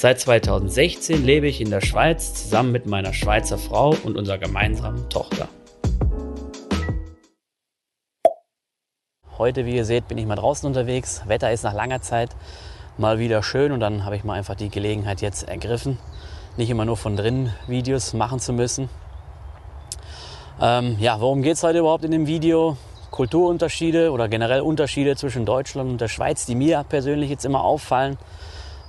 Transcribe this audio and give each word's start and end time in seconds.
Seit 0.00 0.20
2016 0.20 1.24
lebe 1.24 1.48
ich 1.48 1.60
in 1.60 1.70
der 1.70 1.80
Schweiz 1.80 2.32
zusammen 2.32 2.70
mit 2.70 2.86
meiner 2.86 3.12
Schweizer 3.12 3.58
Frau 3.58 3.96
und 4.04 4.16
unserer 4.16 4.38
gemeinsamen 4.38 5.08
Tochter. 5.08 5.48
Heute, 9.38 9.66
wie 9.66 9.74
ihr 9.74 9.84
seht, 9.84 10.06
bin 10.06 10.16
ich 10.16 10.24
mal 10.24 10.36
draußen 10.36 10.68
unterwegs. 10.68 11.22
Wetter 11.26 11.50
ist 11.50 11.64
nach 11.64 11.74
langer 11.74 12.00
Zeit 12.00 12.36
mal 12.96 13.18
wieder 13.18 13.42
schön 13.42 13.72
und 13.72 13.80
dann 13.80 14.04
habe 14.04 14.14
ich 14.14 14.22
mal 14.22 14.34
einfach 14.34 14.54
die 14.54 14.68
Gelegenheit 14.68 15.20
jetzt 15.20 15.48
ergriffen, 15.48 15.98
nicht 16.56 16.70
immer 16.70 16.84
nur 16.84 16.96
von 16.96 17.16
drinnen 17.16 17.52
Videos 17.66 18.12
machen 18.12 18.38
zu 18.38 18.52
müssen. 18.52 18.88
Ähm, 20.60 20.96
ja, 21.00 21.20
worum 21.20 21.42
geht 21.42 21.54
es 21.54 21.64
heute 21.64 21.80
überhaupt 21.80 22.04
in 22.04 22.12
dem 22.12 22.28
Video? 22.28 22.76
Kulturunterschiede 23.10 24.12
oder 24.12 24.28
generell 24.28 24.60
Unterschiede 24.60 25.16
zwischen 25.16 25.44
Deutschland 25.44 25.90
und 25.90 26.00
der 26.00 26.06
Schweiz, 26.06 26.46
die 26.46 26.54
mir 26.54 26.84
persönlich 26.88 27.30
jetzt 27.30 27.44
immer 27.44 27.64
auffallen. 27.64 28.16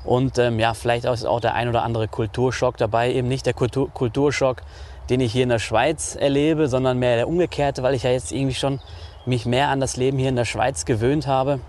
Und 0.09 0.39
ähm, 0.39 0.57
ja, 0.57 0.73
vielleicht 0.73 1.05
ist 1.05 1.23
auch 1.23 1.39
der 1.39 1.53
ein 1.53 1.69
oder 1.69 1.83
andere 1.83 2.07
Kulturschock 2.07 2.77
dabei. 2.77 3.13
Eben 3.13 3.27
nicht 3.27 3.45
der 3.45 3.53
Kultur 3.53 3.91
Kulturschock, 3.93 4.63
den 5.11 5.19
ich 5.19 5.31
hier 5.31 5.43
in 5.43 5.49
der 5.49 5.59
Schweiz 5.59 6.15
erlebe, 6.15 6.67
sondern 6.67 6.97
mehr 6.97 7.15
der 7.15 7.27
umgekehrte, 7.27 7.83
weil 7.83 7.93
ich 7.93 8.01
ja 8.01 8.09
jetzt 8.09 8.31
irgendwie 8.31 8.55
schon 8.55 8.79
mich 9.27 9.45
mehr 9.45 9.67
an 9.67 9.79
das 9.79 9.97
Leben 9.97 10.17
hier 10.17 10.29
in 10.29 10.35
der 10.35 10.45
Schweiz 10.45 10.85
gewöhnt 10.85 11.27
habe. 11.27 11.59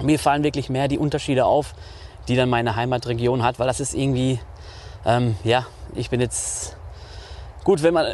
Mir 0.00 0.20
fallen 0.20 0.44
wirklich 0.44 0.70
mehr 0.70 0.86
die 0.86 0.98
Unterschiede 0.98 1.46
auf, 1.46 1.74
die 2.28 2.36
dann 2.36 2.48
meine 2.48 2.76
Heimatregion 2.76 3.42
hat, 3.42 3.58
weil 3.58 3.66
das 3.66 3.80
ist 3.80 3.92
irgendwie, 3.92 4.38
ähm, 5.04 5.34
ja, 5.42 5.66
ich 5.96 6.10
bin 6.10 6.20
jetzt 6.20 6.76
gut, 7.64 7.82
wenn 7.82 7.92
man, 7.92 8.06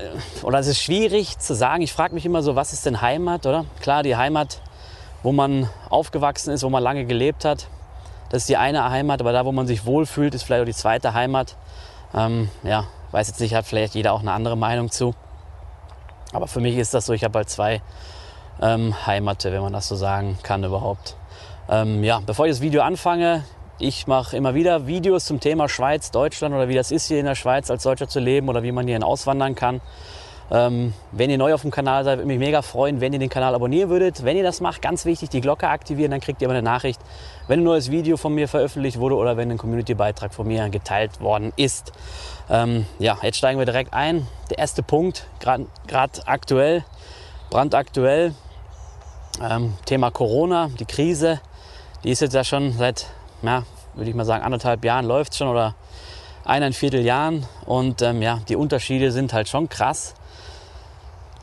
oder 0.42 0.58
es 0.58 0.68
ist 0.68 0.80
schwierig 0.80 1.38
zu 1.38 1.54
sagen. 1.54 1.82
Ich 1.82 1.92
frage 1.92 2.14
mich 2.14 2.24
immer 2.24 2.42
so, 2.42 2.56
was 2.56 2.72
ist 2.72 2.86
denn 2.86 3.02
Heimat, 3.02 3.44
oder? 3.44 3.66
Klar, 3.82 4.04
die 4.04 4.16
Heimat, 4.16 4.62
wo 5.22 5.32
man 5.32 5.68
aufgewachsen 5.90 6.50
ist, 6.54 6.62
wo 6.62 6.70
man 6.70 6.82
lange 6.82 7.04
gelebt 7.04 7.44
hat, 7.44 7.68
das 8.30 8.42
ist 8.42 8.48
die 8.48 8.56
eine 8.56 8.90
Heimat, 8.90 9.20
aber 9.20 9.32
da, 9.32 9.44
wo 9.44 9.52
man 9.52 9.66
sich 9.66 9.86
wohlfühlt, 9.86 10.34
ist 10.34 10.42
vielleicht 10.42 10.62
auch 10.62 10.66
die 10.66 10.74
zweite 10.74 11.14
Heimat. 11.14 11.56
Ähm, 12.14 12.48
ja, 12.62 12.86
weiß 13.10 13.28
jetzt 13.28 13.40
nicht, 13.40 13.54
hat 13.54 13.66
vielleicht 13.66 13.94
jeder 13.94 14.12
auch 14.12 14.20
eine 14.20 14.32
andere 14.32 14.56
Meinung 14.56 14.90
zu. 14.90 15.14
Aber 16.32 16.48
für 16.48 16.60
mich 16.60 16.76
ist 16.76 16.94
das 16.94 17.06
so, 17.06 17.12
ich 17.12 17.24
habe 17.24 17.38
halt 17.38 17.48
zwei 17.48 17.80
ähm, 18.60 18.94
Heimate, 19.06 19.52
wenn 19.52 19.62
man 19.62 19.72
das 19.72 19.88
so 19.88 19.96
sagen 19.96 20.38
kann 20.42 20.64
überhaupt. 20.64 21.16
Ähm, 21.68 22.02
ja, 22.04 22.20
bevor 22.24 22.46
ich 22.46 22.52
das 22.52 22.60
Video 22.60 22.82
anfange, 22.82 23.44
ich 23.78 24.06
mache 24.06 24.36
immer 24.36 24.54
wieder 24.54 24.86
Videos 24.86 25.24
zum 25.24 25.40
Thema 25.40 25.68
Schweiz, 25.68 26.10
Deutschland 26.10 26.54
oder 26.54 26.68
wie 26.68 26.74
das 26.74 26.90
ist 26.90 27.06
hier 27.06 27.18
in 27.18 27.26
der 27.26 27.34
Schweiz 27.34 27.70
als 27.70 27.82
Deutscher 27.82 28.08
zu 28.08 28.20
leben 28.20 28.48
oder 28.48 28.62
wie 28.62 28.72
man 28.72 28.86
hierhin 28.86 29.02
auswandern 29.02 29.54
kann. 29.54 29.80
Ähm, 30.50 30.92
wenn 31.12 31.30
ihr 31.30 31.38
neu 31.38 31.54
auf 31.54 31.62
dem 31.62 31.70
Kanal 31.70 32.04
seid, 32.04 32.18
würde 32.18 32.28
mich 32.28 32.38
mega 32.38 32.62
freuen, 32.62 33.00
wenn 33.00 33.12
ihr 33.12 33.18
den 33.18 33.30
Kanal 33.30 33.54
abonnieren 33.54 33.88
würdet. 33.88 34.24
Wenn 34.24 34.36
ihr 34.36 34.42
das 34.42 34.60
macht, 34.60 34.82
ganz 34.82 35.04
wichtig, 35.04 35.30
die 35.30 35.40
Glocke 35.40 35.68
aktivieren, 35.68 36.10
dann 36.10 36.20
kriegt 36.20 36.42
ihr 36.42 36.46
immer 36.46 36.54
eine 36.54 36.62
Nachricht, 36.62 37.00
wenn 37.48 37.60
ein 37.60 37.64
neues 37.64 37.90
Video 37.90 38.16
von 38.16 38.34
mir 38.34 38.46
veröffentlicht 38.46 38.98
wurde 38.98 39.16
oder 39.16 39.36
wenn 39.36 39.50
ein 39.50 39.58
Community-Beitrag 39.58 40.34
von 40.34 40.46
mir 40.46 40.68
geteilt 40.68 41.20
worden 41.20 41.52
ist. 41.56 41.92
Ähm, 42.50 42.86
ja, 42.98 43.16
jetzt 43.22 43.38
steigen 43.38 43.58
wir 43.58 43.66
direkt 43.66 43.94
ein. 43.94 44.26
Der 44.50 44.58
erste 44.58 44.82
Punkt, 44.82 45.26
gerade 45.40 45.66
aktuell, 46.26 46.84
brandaktuell, 47.50 48.34
ähm, 49.42 49.74
Thema 49.86 50.10
Corona, 50.10 50.68
die 50.78 50.84
Krise, 50.84 51.40
die 52.04 52.10
ist 52.10 52.20
jetzt 52.20 52.34
ja 52.34 52.44
schon 52.44 52.72
seit, 52.72 53.06
ja, 53.42 53.64
würde 53.94 54.10
ich 54.10 54.16
mal 54.16 54.24
sagen, 54.24 54.44
anderthalb 54.44 54.84
Jahren 54.84 55.06
läuft 55.06 55.34
schon 55.34 55.48
oder 55.48 55.74
eineinviertel 56.44 57.00
Jahren. 57.00 57.46
Und 57.64 58.02
ähm, 58.02 58.22
ja, 58.22 58.40
die 58.48 58.56
Unterschiede 58.56 59.10
sind 59.10 59.32
halt 59.32 59.48
schon 59.48 59.68
krass. 59.68 60.14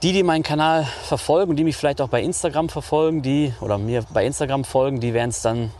Die, 0.04 0.14
die 0.14 0.24
meinen 0.24 0.42
Kanal 0.42 0.88
verfolgen, 1.04 1.56
die 1.56 1.64
mich 1.64 1.78
vielleicht 1.78 2.02
auch 2.02 2.08
bei 2.08 2.24
Instagram 2.24 2.70
verfolgen, 2.70 3.22
die 3.22 3.54
oder 3.62 3.78
mir 3.78 4.04
bei 4.12 4.26
Instagram 4.26 4.64
folgen, 4.64 5.00
die 5.00 5.14
werden 5.14 5.30
es 5.30 5.44
dann 5.44 5.72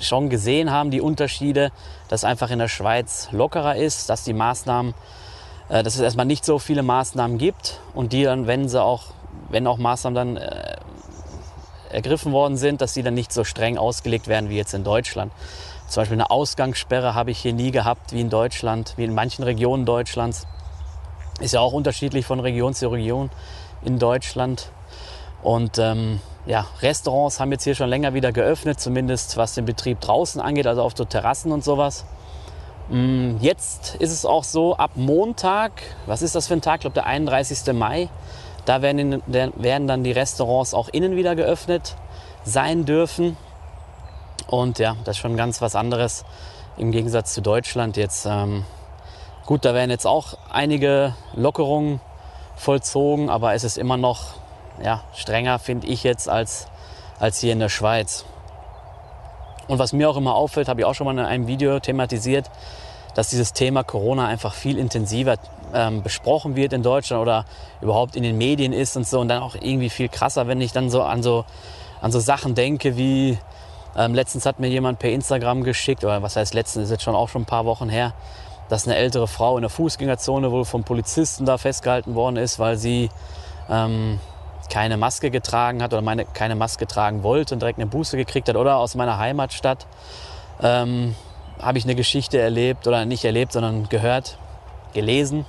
schon 0.00 0.30
gesehen 0.30 0.72
haben, 0.72 0.90
die 0.90 1.00
Unterschiede, 1.00 1.70
dass 2.08 2.24
einfach 2.24 2.50
in 2.50 2.58
der 2.58 2.66
Schweiz 2.66 3.28
lockerer 3.30 3.76
ist, 3.76 4.10
dass 4.10 4.24
die 4.24 4.32
Maßnahmen, 4.32 4.94
äh, 5.68 5.84
dass 5.84 5.94
es 5.94 6.00
erstmal 6.00 6.26
nicht 6.26 6.44
so 6.44 6.58
viele 6.58 6.82
Maßnahmen 6.82 7.38
gibt 7.38 7.78
und 7.94 8.12
die 8.12 8.24
dann, 8.24 8.48
wenn 8.48 8.68
sie 8.68 8.82
auch, 8.82 9.04
wenn 9.48 9.64
auch 9.68 9.78
Maßnahmen 9.78 10.14
dann 10.16 10.36
äh, 10.38 10.76
ergriffen 11.90 12.32
worden 12.32 12.56
sind, 12.56 12.80
dass 12.80 12.94
sie 12.94 13.04
dann 13.04 13.14
nicht 13.14 13.32
so 13.32 13.44
streng 13.44 13.78
ausgelegt 13.78 14.26
werden 14.26 14.50
wie 14.50 14.56
jetzt 14.56 14.74
in 14.74 14.82
Deutschland. 14.82 15.30
Zum 15.86 16.00
Beispiel 16.00 16.16
eine 16.16 16.32
Ausgangssperre 16.32 17.14
habe 17.14 17.30
ich 17.30 17.38
hier 17.38 17.52
nie 17.52 17.70
gehabt 17.70 18.12
wie 18.12 18.22
in 18.22 18.30
Deutschland, 18.30 18.94
wie 18.96 19.04
in 19.04 19.14
manchen 19.14 19.44
Regionen 19.44 19.84
Deutschlands. 19.84 20.48
Ist 21.40 21.54
ja 21.54 21.60
auch 21.60 21.72
unterschiedlich 21.72 22.26
von 22.26 22.40
Region 22.40 22.74
zu 22.74 22.88
Region 22.88 23.30
in 23.84 23.98
Deutschland. 23.98 24.70
Und 25.42 25.78
ähm, 25.78 26.20
ja, 26.46 26.66
Restaurants 26.80 27.40
haben 27.40 27.52
jetzt 27.52 27.64
hier 27.64 27.74
schon 27.74 27.88
länger 27.88 28.14
wieder 28.14 28.32
geöffnet, 28.32 28.80
zumindest 28.80 29.36
was 29.36 29.54
den 29.54 29.64
Betrieb 29.64 30.00
draußen 30.00 30.40
angeht, 30.40 30.66
also 30.66 30.82
auf 30.82 30.92
so 30.96 31.04
Terrassen 31.04 31.52
und 31.52 31.64
sowas. 31.64 32.04
Mm, 32.88 33.36
jetzt 33.40 33.96
ist 33.96 34.10
es 34.10 34.26
auch 34.26 34.44
so, 34.44 34.76
ab 34.76 34.92
Montag, 34.94 35.72
was 36.06 36.22
ist 36.22 36.34
das 36.34 36.48
für 36.48 36.54
ein 36.54 36.60
Tag? 36.60 36.76
Ich 36.76 36.80
glaube, 36.82 36.94
der 36.94 37.06
31. 37.06 37.72
Mai, 37.72 38.08
da 38.64 38.82
werden, 38.82 39.22
werden 39.26 39.86
dann 39.86 40.04
die 40.04 40.12
Restaurants 40.12 40.74
auch 40.74 40.88
innen 40.88 41.16
wieder 41.16 41.34
geöffnet 41.34 41.96
sein 42.44 42.84
dürfen. 42.84 43.36
Und 44.46 44.78
ja, 44.78 44.96
das 45.04 45.16
ist 45.16 45.22
schon 45.22 45.36
ganz 45.36 45.60
was 45.62 45.74
anderes 45.74 46.24
im 46.76 46.92
Gegensatz 46.92 47.34
zu 47.34 47.40
Deutschland. 47.40 47.96
Jetzt 47.96 48.26
ähm, 48.26 48.64
gut, 49.46 49.64
da 49.64 49.74
werden 49.74 49.90
jetzt 49.90 50.06
auch 50.06 50.34
einige 50.50 51.14
Lockerungen 51.34 52.00
vollzogen, 52.56 53.28
aber 53.30 53.54
es 53.54 53.64
ist 53.64 53.78
immer 53.78 53.96
noch 53.96 54.34
ja, 54.82 55.02
strenger, 55.14 55.58
finde 55.58 55.86
ich 55.86 56.02
jetzt, 56.04 56.28
als, 56.28 56.66
als 57.18 57.40
hier 57.40 57.52
in 57.52 57.60
der 57.60 57.68
Schweiz. 57.68 58.24
Und 59.68 59.78
was 59.78 59.92
mir 59.92 60.08
auch 60.10 60.16
immer 60.16 60.34
auffällt, 60.34 60.68
habe 60.68 60.80
ich 60.80 60.86
auch 60.86 60.94
schon 60.94 61.06
mal 61.06 61.12
in 61.12 61.24
einem 61.24 61.46
Video 61.46 61.78
thematisiert, 61.80 62.50
dass 63.14 63.28
dieses 63.28 63.52
Thema 63.52 63.84
Corona 63.84 64.26
einfach 64.26 64.54
viel 64.54 64.78
intensiver 64.78 65.36
ähm, 65.74 66.02
besprochen 66.02 66.56
wird 66.56 66.72
in 66.72 66.82
Deutschland 66.82 67.22
oder 67.22 67.44
überhaupt 67.80 68.16
in 68.16 68.22
den 68.22 68.38
Medien 68.38 68.72
ist 68.72 68.96
und 68.96 69.06
so. 69.06 69.20
Und 69.20 69.28
dann 69.28 69.42
auch 69.42 69.54
irgendwie 69.54 69.90
viel 69.90 70.08
krasser, 70.08 70.46
wenn 70.48 70.60
ich 70.60 70.72
dann 70.72 70.90
so 70.90 71.02
an 71.02 71.22
so, 71.22 71.44
an 72.00 72.10
so 72.10 72.20
Sachen 72.20 72.54
denke 72.54 72.96
wie 72.96 73.38
ähm, 73.96 74.14
letztens 74.14 74.46
hat 74.46 74.58
mir 74.58 74.68
jemand 74.68 74.98
per 74.98 75.10
Instagram 75.10 75.64
geschickt, 75.64 76.04
oder 76.04 76.22
was 76.22 76.36
heißt 76.36 76.54
letztens, 76.54 76.84
ist 76.84 76.90
jetzt 76.90 77.02
schon 77.02 77.14
auch 77.14 77.28
schon 77.28 77.42
ein 77.42 77.46
paar 77.46 77.66
Wochen 77.66 77.88
her, 77.88 78.14
dass 78.72 78.88
eine 78.88 78.96
ältere 78.96 79.28
Frau 79.28 79.58
in 79.58 79.60
der 79.60 79.68
Fußgängerzone 79.68 80.50
wohl 80.50 80.64
vom 80.64 80.82
Polizisten 80.82 81.44
da 81.44 81.58
festgehalten 81.58 82.14
worden 82.14 82.38
ist, 82.38 82.58
weil 82.58 82.78
sie 82.78 83.10
ähm, 83.68 84.18
keine 84.70 84.96
Maske 84.96 85.30
getragen 85.30 85.82
hat 85.82 85.92
oder 85.92 86.00
meine, 86.00 86.24
keine 86.24 86.54
Maske 86.54 86.86
tragen 86.86 87.22
wollte 87.22 87.54
und 87.54 87.60
direkt 87.60 87.78
eine 87.78 87.86
Buße 87.86 88.16
gekriegt 88.16 88.48
hat. 88.48 88.56
Oder 88.56 88.78
aus 88.78 88.94
meiner 88.94 89.18
Heimatstadt 89.18 89.86
ähm, 90.62 91.14
habe 91.60 91.76
ich 91.76 91.84
eine 91.84 91.94
Geschichte 91.94 92.38
erlebt 92.38 92.86
oder 92.86 93.04
nicht 93.04 93.26
erlebt, 93.26 93.52
sondern 93.52 93.90
gehört, 93.90 94.38
gelesen, 94.94 95.44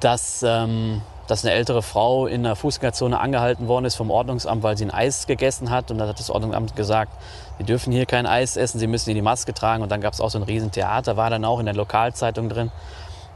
dass, 0.00 0.42
ähm, 0.42 1.02
dass 1.28 1.44
eine 1.44 1.54
ältere 1.54 1.82
Frau 1.82 2.26
in 2.26 2.42
der 2.42 2.56
Fußgängerzone 2.56 3.20
angehalten 3.20 3.68
worden 3.68 3.84
ist 3.84 3.96
vom 3.96 4.10
Ordnungsamt, 4.10 4.62
weil 4.62 4.76
sie 4.78 4.86
ein 4.86 4.90
Eis 4.90 5.26
gegessen 5.26 5.70
hat. 5.70 5.90
Und 5.90 5.98
dann 5.98 6.08
hat 6.08 6.18
das 6.18 6.30
Ordnungsamt 6.30 6.74
gesagt, 6.74 7.12
Sie 7.58 7.64
dürfen 7.64 7.92
hier 7.92 8.06
kein 8.06 8.24
Eis 8.24 8.56
essen, 8.56 8.78
Sie 8.78 8.86
müssen 8.86 9.06
hier 9.06 9.14
die 9.14 9.22
Maske 9.22 9.52
tragen. 9.52 9.82
Und 9.82 9.90
dann 9.90 10.00
gab 10.00 10.14
es 10.14 10.20
auch 10.20 10.30
so 10.30 10.38
ein 10.38 10.42
Riesentheater, 10.42 11.16
war 11.16 11.28
dann 11.28 11.44
auch 11.44 11.60
in 11.60 11.66
der 11.66 11.74
Lokalzeitung 11.74 12.48
drin. 12.48 12.72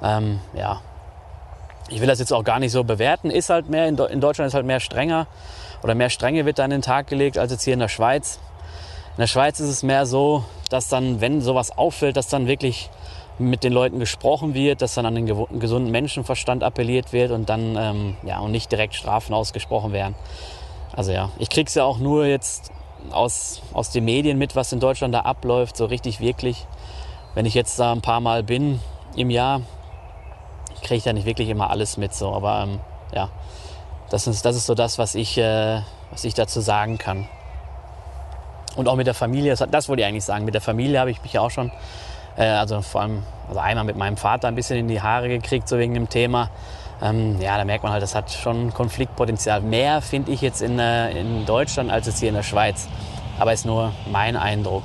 Ähm, 0.03 0.41
ja, 0.55 0.81
ich 1.89 2.01
will 2.01 2.07
das 2.07 2.19
jetzt 2.19 2.33
auch 2.33 2.45
gar 2.45 2.59
nicht 2.59 2.73
so 2.73 2.83
bewerten. 2.83 3.31
Ist 3.31 3.51
halt 3.51 3.69
mehr, 3.69 3.87
in, 3.87 3.97
Deutschland 3.97 4.49
ist 4.49 4.55
halt 4.55 4.65
mehr 4.65 4.81
strenger 4.81 5.27
oder 5.83 5.95
mehr 5.95 6.09
Strenge 6.09 6.47
wird 6.47 6.59
da 6.59 6.65
an 6.65 6.71
den 6.71 6.83
Tag 6.83 7.09
gelegt 7.09 7.37
als 7.37 7.53
jetzt 7.53 7.65
hier 7.65 7.75
in 7.75 7.81
der 7.81 7.89
Schweiz. 7.89 8.39
In 9.17 9.21
der 9.21 9.27
Schweiz 9.27 9.61
ist 9.61 9.69
es 9.69 9.83
mehr 9.83 10.07
so, 10.07 10.45
dass 10.71 10.89
dann, 10.89 11.21
wenn 11.21 11.43
sowas 11.43 11.77
auffällt, 11.77 12.17
dass 12.17 12.29
dann 12.29 12.47
wirklich 12.47 12.89
mit 13.39 13.65
den 13.65 13.73
Leuten 13.73 13.99
gesprochen 13.99 14.55
wird, 14.55 14.83
dass 14.83 14.95
dann 14.95 15.07
an 15.07 15.15
den 15.15 15.27
gesunden 15.59 15.91
Menschenverstand 15.91 16.63
appelliert 16.63 17.13
wird 17.13 17.31
und 17.31 17.49
dann 17.49 17.77
ähm, 17.77 18.17
ja 18.25 18.39
und 18.41 18.53
nicht 18.53 18.71
direkt 18.71 18.95
Strafen 18.95 19.35
ausgesprochen 19.35 19.93
werden. 19.93 20.15
Also 20.93 21.13
ja, 21.13 21.31
ich 21.39 21.49
krieg's 21.49 21.75
ja 21.75 21.85
auch 21.85 21.99
nur 21.99 22.27
jetzt 22.27 22.71
aus, 23.11 23.63
aus 23.73 23.91
den 23.91 24.05
Medien 24.05 24.39
mit, 24.39 24.55
was 24.55 24.73
in 24.73 24.81
Deutschland 24.81 25.15
da 25.15 25.21
abläuft, 25.21 25.77
so 25.77 25.87
richtig 25.87 26.21
wirklich. 26.21 26.67
Wenn 27.35 27.47
ich 27.47 27.55
jetzt 27.55 27.79
da 27.79 27.93
ein 27.93 28.03
paar 28.03 28.21
Mal 28.21 28.43
bin 28.43 28.81
im 29.17 29.31
Jahr, 29.31 29.63
kriege 30.83 30.97
ich 30.97 31.05
da 31.05 31.13
nicht 31.13 31.27
wirklich 31.27 31.49
immer 31.49 31.71
alles 31.71 31.97
mit. 31.97 32.15
So. 32.15 32.33
Aber 32.33 32.63
ähm, 32.65 32.81
ja, 33.15 33.31
das 34.11 34.27
ist, 34.27 34.45
das 34.45 34.57
ist 34.57 34.67
so 34.67 34.75
das, 34.75 34.99
was 34.99 35.15
ich, 35.15 35.39
äh, 35.39 35.81
was 36.11 36.25
ich 36.25 36.35
dazu 36.35 36.61
sagen 36.61 36.99
kann. 36.99 37.27
Und 38.77 38.89
auch 38.89 38.97
mit 38.97 39.07
der 39.07 39.15
Familie, 39.15 39.55
das, 39.55 39.69
das 39.71 39.89
wollte 39.89 40.03
ich 40.03 40.09
eigentlich 40.09 40.25
sagen, 40.25 40.45
mit 40.45 40.55
der 40.55 40.61
Familie 40.61 41.01
habe 41.01 41.11
ich 41.11 41.23
mich 41.23 41.35
ja 41.35 41.41
auch 41.41 41.51
schon 41.51 41.73
Äh, 42.37 42.47
also 42.47 42.83
vor 42.83 43.03
allem, 43.03 43.23
also 43.49 43.61
einmal 43.61 43.85
mit 43.85 43.97
meinem 43.97 44.17
Vater 44.17 44.49
ein 44.49 44.55
bisschen 44.55 44.79
in 44.79 44.89
die 44.89 45.01
Haare 45.01 45.29
gekriegt, 45.29 45.69
so 45.69 45.79
wegen 45.79 45.95
dem 45.95 46.09
Thema. 46.09 46.51
Ähm, 47.03 47.41
ja, 47.41 47.57
da 47.57 47.65
merkt 47.65 47.83
man 47.83 47.93
halt, 47.93 48.03
das 48.03 48.15
hat 48.15 48.31
schon 48.31 48.73
Konfliktpotenzial. 48.73 49.61
Mehr 49.61 50.01
finde 50.01 50.31
ich 50.31 50.41
jetzt 50.41 50.63
in, 50.63 50.79
äh, 50.79 51.11
in 51.19 51.45
Deutschland 51.47 51.91
als 51.91 52.07
jetzt 52.07 52.21
hier 52.21 52.29
in 52.29 52.37
der 52.37 52.45
Schweiz. 52.45 52.89
Aber 53.39 53.53
ist 53.53 53.67
nur 53.67 53.93
mein 54.11 54.37
Eindruck. 54.37 54.85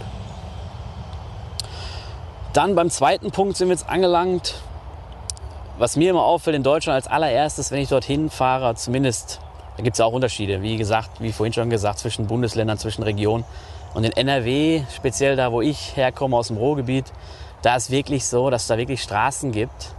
Dann 2.53 2.73
beim 2.73 2.89
zweiten 2.89 3.29
Punkt 3.29 3.55
sind 3.55 3.67
wir 3.67 3.75
jetzt 3.75 3.87
angelangt. 3.87 4.55
Was 5.77 5.95
mir 5.95 6.09
immer 6.09 6.23
auffällt 6.23 6.55
in 6.55 6.63
Deutschland 6.63 6.95
als 6.95 7.05
allererstes, 7.05 7.69
wenn 7.69 7.79
ich 7.79 7.89
dorthin 7.89 8.31
fahre, 8.31 8.73
zumindest, 8.73 9.39
da 9.75 9.83
gibt 9.83 9.95
es 9.95 10.01
auch 10.01 10.11
Unterschiede, 10.11 10.63
wie 10.63 10.75
gesagt, 10.75 11.21
wie 11.21 11.31
vorhin 11.31 11.53
schon 11.53 11.69
gesagt, 11.69 11.99
zwischen 11.99 12.25
Bundesländern, 12.25 12.79
zwischen 12.79 13.03
Regionen. 13.03 13.45
Und 13.97 14.03
in 14.03 14.11
NRW, 14.11 14.83
speziell 14.95 15.35
da, 15.35 15.51
wo 15.51 15.59
ich 15.59 15.97
herkomme, 15.97 16.37
aus 16.37 16.49
dem 16.49 16.57
Ruhrgebiet, 16.57 17.11
da 17.63 17.75
ist 17.75 17.89
wirklich 17.89 18.27
so, 18.27 18.51
dass 18.51 18.67
da 18.67 18.77
wirklich 18.77 19.01
Straßen 19.01 19.51
gibt, 19.51 19.95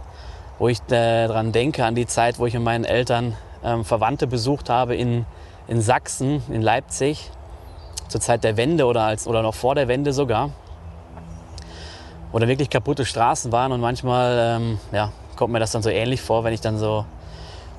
wo 0.57 0.69
ich 0.69 0.79
äh, 0.89 1.27
daran 1.27 1.51
denke, 1.51 1.83
an 1.83 1.95
die 1.95 2.07
Zeit, 2.07 2.39
wo 2.39 2.45
ich 2.45 2.53
mit 2.53 2.63
meinen 2.63 2.85
Eltern 2.85 3.35
ähm, 3.61 3.83
Verwandte 3.83 4.25
besucht 4.25 4.69
habe 4.69 4.95
in, 4.95 5.25
in 5.67 5.81
Sachsen, 5.81 6.41
in 6.47 6.61
Leipzig, 6.61 7.29
zur 8.07 8.21
Zeit 8.21 8.45
der 8.45 8.55
Wende 8.55 8.85
oder, 8.85 9.01
als, 9.01 9.27
oder 9.27 9.41
noch 9.41 9.53
vor 9.53 9.75
der 9.75 9.89
Wende 9.89 10.13
sogar 10.13 10.51
oder 12.31 12.47
wirklich 12.47 12.69
kaputte 12.69 13.05
Straßen 13.05 13.51
waren 13.51 13.73
und 13.73 13.81
manchmal 13.81 14.59
ähm, 14.61 14.79
ja, 14.93 15.11
kommt 15.35 15.51
mir 15.51 15.59
das 15.59 15.73
dann 15.73 15.81
so 15.81 15.89
ähnlich 15.89 16.21
vor, 16.21 16.45
wenn 16.45 16.53
ich 16.53 16.61
dann 16.61 16.77
so 16.77 17.03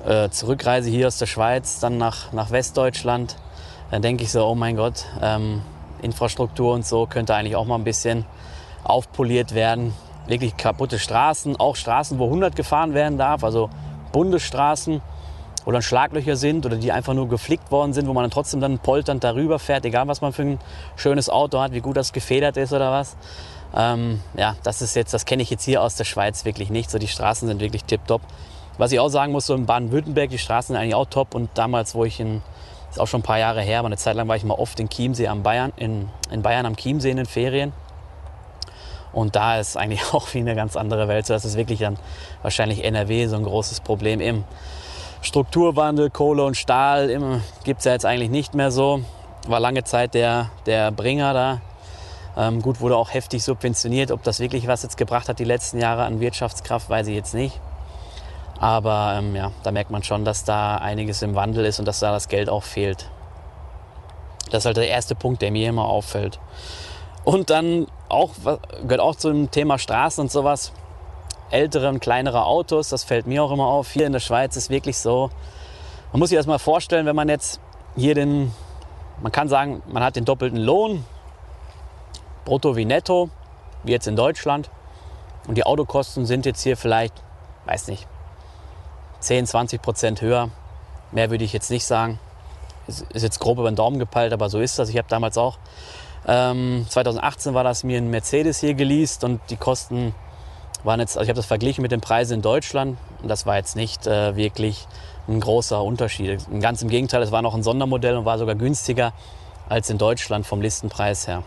äh, 0.05 0.29
zurückreise 0.29 0.87
hier 0.87 1.07
aus 1.07 1.17
der 1.17 1.25
Schweiz, 1.25 1.79
dann 1.79 1.97
nach, 1.97 2.31
nach 2.31 2.51
Westdeutschland, 2.51 3.37
dann 3.89 4.03
denke 4.03 4.23
ich 4.23 4.31
so, 4.31 4.45
oh 4.45 4.53
mein 4.53 4.75
Gott, 4.75 5.07
ähm, 5.19 5.63
Infrastruktur 6.01 6.73
und 6.73 6.85
so 6.85 7.05
könnte 7.05 7.35
eigentlich 7.35 7.55
auch 7.55 7.65
mal 7.65 7.75
ein 7.75 7.83
bisschen 7.83 8.25
aufpoliert 8.83 9.53
werden. 9.53 9.93
Wirklich 10.27 10.57
kaputte 10.57 10.99
Straßen, 10.99 11.55
auch 11.59 11.75
Straßen, 11.75 12.19
wo 12.19 12.25
100 12.25 12.55
gefahren 12.55 12.93
werden 12.93 13.17
darf, 13.17 13.43
also 13.43 13.69
Bundesstraßen, 14.11 15.01
wo 15.65 15.71
dann 15.71 15.81
Schlaglöcher 15.81 16.35
sind 16.35 16.65
oder 16.65 16.75
die 16.75 16.91
einfach 16.91 17.13
nur 17.13 17.27
geflickt 17.27 17.71
worden 17.71 17.93
sind, 17.93 18.07
wo 18.07 18.13
man 18.13 18.23
dann 18.23 18.31
trotzdem 18.31 18.61
dann 18.61 18.79
polternd 18.79 19.23
darüber 19.23 19.59
fährt, 19.59 19.85
egal 19.85 20.07
was 20.07 20.21
man 20.21 20.33
für 20.33 20.43
ein 20.43 20.59
schönes 20.95 21.29
Auto 21.29 21.59
hat, 21.59 21.73
wie 21.73 21.81
gut 21.81 21.97
das 21.97 22.13
gefedert 22.13 22.57
ist 22.57 22.73
oder 22.73 22.91
was. 22.91 23.15
Ähm, 23.75 24.19
ja, 24.35 24.55
das 24.63 24.81
ist 24.81 24.95
jetzt, 24.95 25.13
das 25.13 25.25
kenne 25.25 25.43
ich 25.43 25.49
jetzt 25.49 25.63
hier 25.63 25.81
aus 25.81 25.95
der 25.95 26.03
Schweiz 26.03 26.45
wirklich 26.45 26.69
nicht. 26.69 26.89
So 26.89 26.97
die 26.97 27.07
Straßen 27.07 27.47
sind 27.47 27.61
wirklich 27.61 27.83
tipptopp. 27.83 28.21
Was 28.77 28.91
ich 28.91 28.99
auch 28.99 29.09
sagen 29.09 29.31
muss, 29.31 29.45
so 29.45 29.53
in 29.53 29.65
Baden-Württemberg, 29.65 30.29
die 30.29 30.37
Straßen 30.37 30.73
sind 30.73 30.81
eigentlich 30.81 30.95
auch 30.95 31.05
top. 31.05 31.35
Und 31.35 31.49
damals, 31.53 31.95
wo 31.95 32.03
ich 32.03 32.19
in, 32.19 32.41
ist 32.91 32.99
auch 32.99 33.07
schon 33.07 33.21
ein 33.21 33.23
paar 33.23 33.39
Jahre 33.39 33.61
her, 33.61 33.79
aber 33.79 33.87
eine 33.87 33.97
Zeit 33.97 34.15
lang 34.15 34.27
war 34.27 34.35
ich 34.35 34.43
mal 34.43 34.53
oft 34.53 34.79
in 34.79 34.89
Chiemsee 34.89 35.27
am 35.27 35.43
Bayern, 35.43 35.73
in, 35.77 36.09
in 36.29 36.41
Bayern 36.41 36.65
am 36.65 36.75
Chiemsee 36.75 37.09
in 37.09 37.17
den 37.17 37.25
Ferien. 37.25 37.73
Und 39.13 39.35
da 39.35 39.59
ist 39.59 39.77
eigentlich 39.77 40.01
auch 40.13 40.33
wie 40.33 40.39
eine 40.39 40.55
ganz 40.55 40.75
andere 40.75 41.07
Welt. 41.07 41.25
So, 41.25 41.33
das 41.33 41.45
ist 41.45 41.55
wirklich 41.55 41.79
dann 41.79 41.97
wahrscheinlich 42.41 42.83
NRW 42.83 43.27
so 43.27 43.35
ein 43.35 43.43
großes 43.43 43.79
Problem 43.79 44.19
im 44.19 44.43
Strukturwandel, 45.21 46.09
Kohle 46.09 46.43
und 46.43 46.57
Stahl 46.57 47.41
gibt 47.63 47.79
es 47.79 47.85
ja 47.85 47.91
jetzt 47.91 48.05
eigentlich 48.05 48.31
nicht 48.31 48.55
mehr 48.55 48.71
so. 48.71 49.01
War 49.47 49.59
lange 49.59 49.83
Zeit 49.83 50.13
der, 50.13 50.49
der 50.65 50.91
Bringer 50.91 51.33
da 51.33 51.61
ähm, 52.37 52.61
gut, 52.61 52.79
wurde 52.79 52.95
auch 52.95 53.13
heftig 53.13 53.43
subventioniert. 53.43 54.11
Ob 54.11 54.23
das 54.23 54.39
wirklich 54.39 54.67
was 54.67 54.83
jetzt 54.83 54.97
gebracht 54.97 55.29
hat 55.29 55.39
die 55.39 55.43
letzten 55.43 55.79
Jahre 55.79 56.03
an 56.03 56.19
Wirtschaftskraft, 56.19 56.89
weiß 56.89 57.07
ich 57.07 57.15
jetzt 57.15 57.33
nicht. 57.33 57.59
Aber 58.61 59.15
ähm, 59.17 59.35
ja, 59.35 59.51
da 59.63 59.71
merkt 59.71 59.89
man 59.89 60.03
schon, 60.03 60.23
dass 60.23 60.43
da 60.43 60.75
einiges 60.75 61.23
im 61.23 61.33
Wandel 61.33 61.65
ist 61.65 61.79
und 61.79 61.85
dass 61.85 61.99
da 61.99 62.11
das 62.11 62.27
Geld 62.27 62.47
auch 62.47 62.61
fehlt. 62.61 63.09
Das 64.51 64.59
ist 64.59 64.65
halt 64.67 64.77
der 64.77 64.87
erste 64.87 65.15
Punkt, 65.15 65.41
der 65.41 65.49
mir 65.49 65.67
immer 65.67 65.85
auffällt. 65.85 66.39
Und 67.23 67.49
dann 67.49 67.87
auch, 68.07 68.29
gehört 68.83 68.99
auch 68.99 69.15
zum 69.15 69.49
Thema 69.49 69.79
Straßen 69.79 70.21
und 70.21 70.31
sowas. 70.31 70.73
Ältere 71.49 71.89
und 71.89 72.01
kleinere 72.01 72.45
Autos, 72.45 72.89
das 72.89 73.03
fällt 73.03 73.25
mir 73.25 73.43
auch 73.43 73.51
immer 73.51 73.65
auf. 73.65 73.89
Hier 73.89 74.05
in 74.05 74.13
der 74.13 74.19
Schweiz 74.19 74.55
ist 74.55 74.69
wirklich 74.69 74.99
so, 74.99 75.31
man 76.11 76.19
muss 76.19 76.29
sich 76.29 76.37
das 76.37 76.45
mal 76.45 76.59
vorstellen, 76.59 77.07
wenn 77.07 77.15
man 77.15 77.29
jetzt 77.29 77.59
hier 77.95 78.13
den, 78.13 78.53
man 79.23 79.31
kann 79.31 79.49
sagen, 79.49 79.81
man 79.87 80.03
hat 80.03 80.15
den 80.15 80.25
doppelten 80.25 80.59
Lohn, 80.59 81.03
brutto 82.45 82.75
wie 82.75 82.85
netto, 82.85 83.31
wie 83.83 83.91
jetzt 83.91 84.05
in 84.05 84.15
Deutschland. 84.15 84.69
Und 85.47 85.55
die 85.55 85.65
Autokosten 85.65 86.27
sind 86.27 86.45
jetzt 86.45 86.61
hier 86.61 86.77
vielleicht, 86.77 87.15
weiß 87.65 87.87
nicht, 87.87 88.07
10, 89.21 89.47
20 89.47 89.81
Prozent 89.81 90.21
höher. 90.21 90.49
Mehr 91.11 91.29
würde 91.29 91.43
ich 91.43 91.53
jetzt 91.53 91.71
nicht 91.71 91.85
sagen. 91.85 92.19
Ist 92.87 93.05
jetzt 93.13 93.39
grob 93.39 93.59
über 93.59 93.69
den 93.69 93.75
Daumen 93.75 93.99
gepeilt, 93.99 94.33
aber 94.33 94.49
so 94.49 94.59
ist 94.59 94.79
das. 94.79 94.89
Ich 94.89 94.97
habe 94.97 95.07
damals 95.07 95.37
auch, 95.37 95.57
ähm, 96.27 96.85
2018 96.89 97.53
war 97.53 97.63
das 97.63 97.83
mir 97.83 97.97
ein 97.97 98.09
Mercedes 98.09 98.59
hier 98.59 98.73
geleast 98.73 99.23
und 99.23 99.39
die 99.49 99.57
Kosten 99.57 100.13
waren 100.83 100.99
jetzt, 100.99 101.17
also 101.17 101.23
ich 101.23 101.29
habe 101.29 101.37
das 101.37 101.45
verglichen 101.45 101.81
mit 101.81 101.91
den 101.91 102.01
Preisen 102.01 102.35
in 102.35 102.41
Deutschland 102.41 102.97
und 103.21 103.27
das 103.27 103.45
war 103.45 103.57
jetzt 103.57 103.75
nicht 103.75 104.07
äh, 104.07 104.35
wirklich 104.35 104.87
ein 105.27 105.39
großer 105.39 105.81
Unterschied. 105.83 106.39
Ganz 106.59 106.81
im 106.81 106.89
Gegenteil, 106.89 107.21
es 107.21 107.31
war 107.31 107.41
noch 107.41 107.55
ein 107.55 107.63
Sondermodell 107.63 108.17
und 108.17 108.25
war 108.25 108.37
sogar 108.37 108.55
günstiger 108.55 109.13
als 109.69 109.89
in 109.89 109.97
Deutschland 109.97 110.45
vom 110.45 110.61
Listenpreis 110.61 111.27
her. 111.27 111.43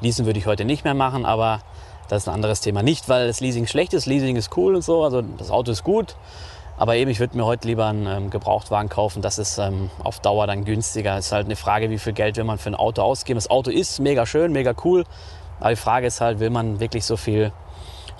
Leasen 0.00 0.26
würde 0.26 0.38
ich 0.38 0.46
heute 0.46 0.64
nicht 0.64 0.84
mehr 0.84 0.94
machen, 0.94 1.24
aber 1.24 1.60
das 2.08 2.22
ist 2.22 2.28
ein 2.28 2.34
anderes 2.34 2.60
Thema. 2.60 2.82
Nicht, 2.82 3.08
weil 3.08 3.26
das 3.26 3.40
Leasing 3.40 3.66
schlecht 3.66 3.92
ist. 3.94 4.06
Leasing 4.06 4.36
ist 4.36 4.56
cool 4.56 4.74
und 4.74 4.82
so. 4.82 5.02
Also 5.02 5.22
das 5.22 5.50
Auto 5.50 5.72
ist 5.72 5.84
gut. 5.84 6.16
Aber 6.78 6.94
eben, 6.96 7.10
ich 7.10 7.20
würde 7.20 7.36
mir 7.36 7.46
heute 7.46 7.66
lieber 7.66 7.86
einen 7.86 8.06
ähm, 8.06 8.30
Gebrauchtwagen 8.30 8.90
kaufen. 8.90 9.22
Das 9.22 9.38
ist 9.38 9.58
ähm, 9.58 9.90
auf 10.02 10.20
Dauer 10.20 10.46
dann 10.46 10.64
günstiger. 10.64 11.16
Es 11.16 11.26
ist 11.26 11.32
halt 11.32 11.46
eine 11.46 11.56
Frage, 11.56 11.90
wie 11.90 11.98
viel 11.98 12.12
Geld 12.12 12.36
will 12.36 12.44
man 12.44 12.58
für 12.58 12.70
ein 12.70 12.74
Auto 12.74 13.02
ausgeben. 13.02 13.38
Das 13.38 13.48
Auto 13.48 13.70
ist 13.70 13.98
mega 13.98 14.26
schön, 14.26 14.52
mega 14.52 14.74
cool. 14.84 15.04
Aber 15.58 15.70
die 15.70 15.76
Frage 15.76 16.06
ist 16.06 16.20
halt, 16.20 16.38
will 16.38 16.50
man 16.50 16.80
wirklich 16.80 17.06
so 17.06 17.16
viel 17.16 17.52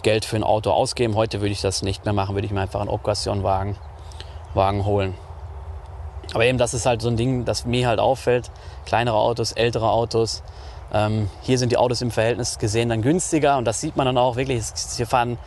Geld 0.02 0.24
für 0.24 0.36
ein 0.36 0.44
Auto 0.44 0.70
ausgeben? 0.70 1.14
Heute 1.16 1.40
würde 1.40 1.52
ich 1.52 1.60
das 1.60 1.82
nicht 1.82 2.04
mehr 2.06 2.14
machen. 2.14 2.34
Würde 2.34 2.46
ich 2.46 2.52
mir 2.52 2.62
einfach 2.62 2.80
einen 2.80 2.88
Occasion-Wagen 2.88 3.76
Wagen 4.54 4.84
holen. 4.84 5.14
Aber 6.34 6.44
eben, 6.44 6.58
das 6.58 6.74
ist 6.74 6.86
halt 6.86 7.02
so 7.02 7.08
ein 7.08 7.16
Ding, 7.16 7.44
das 7.44 7.66
mir 7.66 7.86
halt 7.86 8.00
auffällt. 8.00 8.50
Kleinere 8.84 9.16
Autos, 9.16 9.52
ältere 9.52 9.90
Autos. 9.90 10.42
Ähm, 10.92 11.28
hier 11.42 11.58
sind 11.58 11.72
die 11.72 11.76
Autos 11.76 12.02
im 12.02 12.10
Verhältnis 12.10 12.58
gesehen 12.58 12.88
dann 12.88 13.02
günstiger 13.02 13.58
und 13.58 13.64
das 13.64 13.80
sieht 13.80 13.96
man 13.96 14.06
dann 14.06 14.18
auch 14.18 14.36
wirklich. 14.36 14.64
Hier 14.96 15.06
fahren 15.06 15.38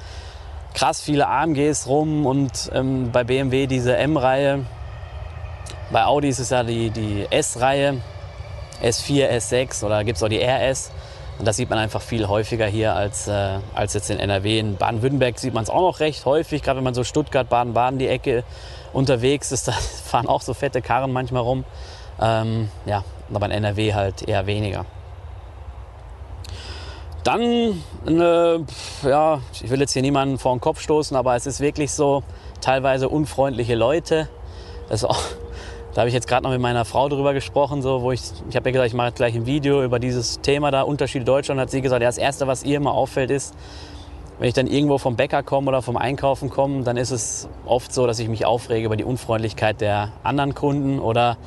krass 0.73 1.01
viele 1.01 1.27
AMGs 1.27 1.87
rum 1.87 2.25
und 2.25 2.69
ähm, 2.73 3.11
bei 3.11 3.23
BMW 3.23 3.67
diese 3.67 3.95
M-Reihe. 3.97 4.65
Bei 5.91 6.05
Audi 6.05 6.29
ist 6.29 6.39
es 6.39 6.51
ja 6.51 6.63
die, 6.63 6.91
die 6.91 7.25
S-Reihe, 7.29 8.01
S4, 8.83 9.29
S6 9.29 9.83
oder 9.83 10.03
gibt 10.03 10.17
es 10.17 10.23
auch 10.23 10.29
die 10.29 10.41
RS. 10.41 10.91
Und 11.39 11.47
das 11.47 11.55
sieht 11.55 11.69
man 11.69 11.79
einfach 11.79 12.01
viel 12.01 12.27
häufiger 12.27 12.67
hier 12.67 12.95
als, 12.95 13.27
äh, 13.29 13.59
als 13.73 13.93
jetzt 13.93 14.09
in 14.09 14.19
NRW. 14.19 14.59
In 14.59 14.75
Baden-Württemberg 14.75 15.39
sieht 15.39 15.53
man 15.53 15.63
es 15.63 15.69
auch 15.69 15.81
noch 15.81 16.01
recht 16.01 16.25
häufig, 16.25 16.61
gerade 16.61 16.77
wenn 16.77 16.83
man 16.83 16.93
so 16.93 17.05
Stuttgart, 17.05 17.47
Baden-Baden 17.47 17.97
die 17.97 18.09
Ecke 18.09 18.43
unterwegs 18.91 19.53
ist, 19.53 19.67
da 19.69 19.71
fahren 19.71 20.27
auch 20.27 20.41
so 20.41 20.53
fette 20.53 20.81
Karren 20.81 21.13
manchmal 21.13 21.41
rum. 21.41 21.63
Ähm, 22.21 22.69
ja, 22.85 23.05
aber 23.33 23.45
in 23.45 23.51
NRW 23.53 23.93
halt 23.93 24.27
eher 24.27 24.45
weniger. 24.47 24.85
Dann, 27.23 27.81
eine, 28.05 28.65
ja, 29.03 29.41
ich 29.51 29.69
will 29.69 29.79
jetzt 29.81 29.93
hier 29.93 30.01
niemanden 30.01 30.37
vor 30.37 30.55
den 30.55 30.61
Kopf 30.61 30.79
stoßen, 30.79 31.17
aber 31.17 31.35
es 31.35 31.45
ist 31.45 31.59
wirklich 31.59 31.91
so, 31.91 32.23
teilweise 32.61 33.09
unfreundliche 33.09 33.75
Leute. 33.75 34.29
Das 34.87 35.03
auch, 35.03 35.19
da 35.93 36.01
habe 36.01 36.07
ich 36.07 36.13
jetzt 36.13 36.27
gerade 36.27 36.43
noch 36.43 36.51
mit 36.51 36.61
meiner 36.61 36.85
Frau 36.85 37.09
darüber 37.09 37.33
gesprochen, 37.33 37.81
so, 37.81 38.01
wo 38.01 38.11
ich, 38.11 38.21
ich 38.49 38.55
habe 38.55 38.69
ja 38.69 38.73
gesagt, 38.73 38.87
ich 38.87 38.93
mache 38.93 39.11
gleich 39.11 39.35
ein 39.35 39.45
Video 39.45 39.83
über 39.83 39.99
dieses 39.99 40.41
Thema 40.41 40.71
da, 40.71 40.83
Unterschiede 40.83 41.25
Deutschland, 41.25 41.59
hat 41.59 41.69
sie 41.69 41.81
gesagt, 41.81 42.01
ja, 42.01 42.07
das 42.07 42.17
Erste, 42.17 42.47
was 42.47 42.63
ihr 42.63 42.77
immer 42.77 42.93
auffällt, 42.93 43.31
ist, 43.31 43.53
wenn 44.39 44.47
ich 44.47 44.53
dann 44.53 44.67
irgendwo 44.67 44.97
vom 44.97 45.17
Bäcker 45.17 45.43
komme 45.43 45.67
oder 45.67 45.81
vom 45.81 45.97
Einkaufen 45.97 46.49
komme, 46.49 46.83
dann 46.83 46.95
ist 46.95 47.11
es 47.11 47.49
oft 47.65 47.93
so, 47.93 48.07
dass 48.07 48.19
ich 48.19 48.29
mich 48.29 48.45
aufrege 48.45 48.85
über 48.85 48.95
die 48.95 49.03
Unfreundlichkeit 49.03 49.81
der 49.81 50.13
anderen 50.23 50.55
Kunden 50.55 50.99
oder 50.99 51.37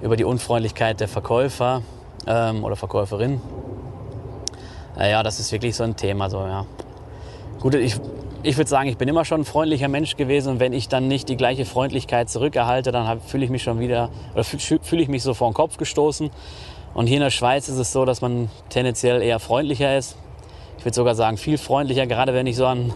über 0.00 0.16
die 0.16 0.24
Unfreundlichkeit 0.24 1.00
der 1.00 1.08
Verkäufer 1.08 1.82
ähm, 2.28 2.62
oder 2.62 2.76
Verkäuferin. 2.76 3.40
Ja, 4.98 5.22
das 5.22 5.40
ist 5.40 5.52
wirklich 5.52 5.76
so 5.76 5.84
ein 5.84 5.96
Thema. 5.96 6.30
So, 6.30 6.38
ja. 6.38 6.66
Gut, 7.60 7.74
ich, 7.74 7.96
ich 8.42 8.56
würde 8.56 8.70
sagen, 8.70 8.88
ich 8.88 8.96
bin 8.96 9.08
immer 9.08 9.24
schon 9.24 9.42
ein 9.42 9.44
freundlicher 9.44 9.88
Mensch 9.88 10.16
gewesen 10.16 10.52
und 10.52 10.60
wenn 10.60 10.72
ich 10.72 10.88
dann 10.88 11.08
nicht 11.08 11.28
die 11.28 11.36
gleiche 11.36 11.64
Freundlichkeit 11.64 12.30
zurückerhalte, 12.30 12.92
dann 12.92 13.20
fühle 13.20 13.44
ich 13.44 13.50
mich 13.50 13.62
schon 13.62 13.78
wieder, 13.78 14.10
oder 14.34 14.44
fühle 14.44 15.02
ich 15.02 15.08
mich 15.08 15.22
so 15.22 15.34
vor 15.34 15.50
den 15.50 15.54
Kopf 15.54 15.76
gestoßen. 15.76 16.30
Und 16.94 17.08
hier 17.08 17.18
in 17.18 17.22
der 17.22 17.30
Schweiz 17.30 17.68
ist 17.68 17.76
es 17.76 17.92
so, 17.92 18.04
dass 18.06 18.22
man 18.22 18.48
tendenziell 18.70 19.20
eher 19.20 19.38
freundlicher 19.38 19.98
ist. 19.98 20.16
Ich 20.78 20.84
würde 20.84 20.94
sogar 20.94 21.14
sagen, 21.14 21.36
viel 21.36 21.58
freundlicher, 21.58 22.06
gerade 22.06 22.32
wenn 22.32 22.46
ich 22.46 22.56
so 22.56 22.66
an, 22.66 22.94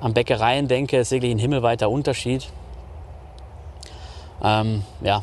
an 0.00 0.12
Bäckereien 0.12 0.68
denke, 0.68 0.98
ist 0.98 1.12
wirklich 1.12 1.30
ein 1.30 1.38
himmelweiter 1.38 1.88
Unterschied. 1.88 2.48
Ähm, 4.42 4.82
ja, 5.00 5.22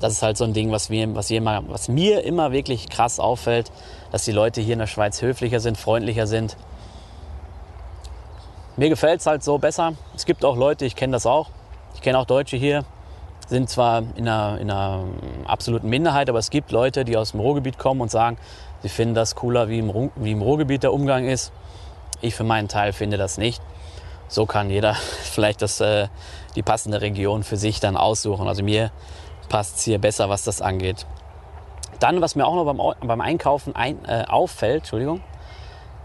das 0.00 0.14
ist 0.14 0.22
halt 0.22 0.36
so 0.36 0.44
ein 0.44 0.54
Ding, 0.54 0.70
was 0.70 0.88
mir, 0.88 1.14
was, 1.14 1.30
immer, 1.30 1.62
was 1.68 1.88
mir 1.88 2.24
immer 2.24 2.52
wirklich 2.52 2.88
krass 2.88 3.20
auffällt, 3.20 3.70
dass 4.10 4.24
die 4.24 4.32
Leute 4.32 4.60
hier 4.60 4.74
in 4.74 4.78
der 4.78 4.86
Schweiz 4.86 5.22
höflicher 5.22 5.60
sind, 5.60 5.78
freundlicher 5.78 6.26
sind. 6.26 6.56
Mir 8.76 8.88
gefällt 8.88 9.20
es 9.20 9.26
halt 9.26 9.42
so 9.44 9.58
besser. 9.58 9.94
Es 10.14 10.24
gibt 10.24 10.44
auch 10.44 10.56
Leute, 10.56 10.84
ich 10.84 10.96
kenne 10.96 11.12
das 11.12 11.26
auch. 11.26 11.50
Ich 11.94 12.02
kenne 12.02 12.18
auch 12.18 12.24
Deutsche 12.24 12.56
hier, 12.56 12.84
sind 13.48 13.68
zwar 13.68 14.02
in 14.14 14.28
einer, 14.28 14.58
in 14.60 14.70
einer 14.70 15.04
absoluten 15.46 15.88
Minderheit, 15.88 16.28
aber 16.28 16.38
es 16.38 16.50
gibt 16.50 16.70
Leute, 16.70 17.04
die 17.04 17.16
aus 17.16 17.32
dem 17.32 17.40
Ruhrgebiet 17.40 17.78
kommen 17.78 18.00
und 18.00 18.10
sagen, 18.10 18.38
sie 18.82 18.88
finden 18.88 19.14
das 19.14 19.34
cooler, 19.34 19.68
wie 19.68 19.80
im, 19.80 20.10
wie 20.16 20.32
im 20.32 20.40
Ruhrgebiet 20.40 20.82
der 20.82 20.92
Umgang 20.92 21.26
ist. 21.26 21.52
Ich 22.20 22.34
für 22.34 22.44
meinen 22.44 22.68
Teil 22.68 22.92
finde 22.92 23.16
das 23.16 23.38
nicht. 23.38 23.60
So 24.28 24.46
kann 24.46 24.70
jeder 24.70 24.94
vielleicht 25.24 25.62
das, 25.62 25.80
äh, 25.80 26.08
die 26.54 26.62
passende 26.62 27.00
Region 27.00 27.42
für 27.42 27.56
sich 27.56 27.80
dann 27.80 27.96
aussuchen. 27.96 28.46
Also 28.46 28.62
mir 28.62 28.92
passt 29.48 29.78
es 29.78 29.82
hier 29.82 29.98
besser, 29.98 30.28
was 30.28 30.44
das 30.44 30.62
angeht. 30.62 31.06
Dann, 32.00 32.20
was 32.20 32.34
mir 32.34 32.46
auch 32.46 32.54
noch 32.54 32.64
beim, 32.64 32.80
beim 33.06 33.20
Einkaufen 33.20 33.76
ein, 33.76 34.04
äh, 34.06 34.24
auffällt, 34.26 34.78
Entschuldigung, 34.78 35.22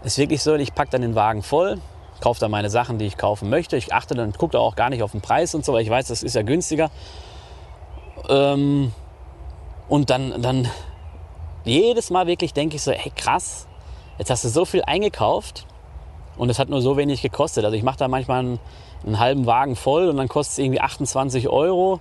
ist 0.04 0.18
wirklich 0.18 0.42
so, 0.42 0.54
ich 0.54 0.74
packe 0.74 0.90
dann 0.90 1.02
den 1.02 1.14
Wagen 1.14 1.42
voll, 1.42 1.80
kaufe 2.20 2.38
dann 2.40 2.50
meine 2.50 2.70
Sachen, 2.70 2.98
die 2.98 3.06
ich 3.06 3.16
kaufen 3.16 3.50
möchte. 3.50 3.76
Ich 3.76 3.92
achte 3.92 4.14
dann, 4.14 4.32
gucke 4.32 4.52
da 4.52 4.58
auch 4.58 4.76
gar 4.76 4.90
nicht 4.90 5.02
auf 5.02 5.12
den 5.12 5.20
Preis 5.20 5.54
und 5.54 5.64
so, 5.64 5.72
weil 5.72 5.82
ich 5.82 5.90
weiß, 5.90 6.06
das 6.08 6.22
ist 6.22 6.34
ja 6.34 6.42
günstiger. 6.42 6.90
Ähm, 8.28 8.92
und 9.88 10.10
dann, 10.10 10.40
dann 10.42 10.68
jedes 11.64 12.10
Mal 12.10 12.26
wirklich 12.26 12.52
denke 12.52 12.76
ich 12.76 12.82
so, 12.82 12.92
hey 12.92 13.12
krass, 13.14 13.66
jetzt 14.18 14.30
hast 14.30 14.44
du 14.44 14.48
so 14.48 14.64
viel 14.64 14.82
eingekauft 14.84 15.66
und 16.36 16.50
es 16.50 16.58
hat 16.58 16.68
nur 16.68 16.80
so 16.80 16.96
wenig 16.96 17.22
gekostet. 17.22 17.64
Also 17.64 17.76
ich 17.76 17.82
mache 17.82 17.98
da 17.98 18.08
manchmal 18.08 18.40
einen, 18.40 18.60
einen, 19.04 19.18
halben 19.18 19.46
Wagen 19.46 19.76
voll 19.76 20.08
und 20.08 20.16
dann 20.16 20.28
kostet 20.28 20.52
es 20.52 20.58
irgendwie 20.58 20.80
28 20.80 21.48
Euro 21.48 22.00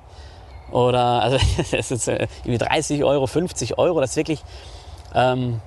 oder 0.72 1.22
also 1.22 1.38
das 1.72 1.92
ist 1.92 2.08
äh, 2.08 2.28
irgendwie 2.44 2.58
30 2.58 3.04
Euro, 3.04 3.28
50 3.28 3.78
Euro. 3.78 4.02
Das 4.02 4.12
ist 4.12 4.18
wirklich 4.18 4.44
ähm, 5.14 5.62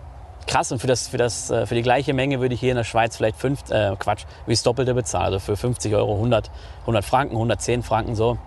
krass 0.47 0.73
und 0.73 0.81
für, 0.81 0.87
das, 0.87 1.09
für, 1.09 1.19
das, 1.19 1.51
äh, 1.51 1.67
für 1.67 1.75
die 1.75 1.83
gleiche 1.83 2.15
Menge 2.15 2.41
würde 2.41 2.55
ich 2.55 2.61
hier 2.61 2.71
in 2.71 2.77
der 2.77 2.85
Schweiz 2.85 3.17
vielleicht 3.17 3.37
fünf, 3.37 3.71
äh, 3.71 3.95
Quatsch, 3.99 4.25
wie 4.47 4.53
das 4.53 4.63
Doppelte 4.63 4.95
bezahlen. 4.95 5.27
Also 5.27 5.39
für 5.39 5.57
50 5.57 5.95
Euro 5.95 6.15
100, 6.15 6.51
100 6.83 7.05
Franken, 7.05 7.35
110 7.35 7.83
Franken 7.83 8.15
so. 8.15 8.39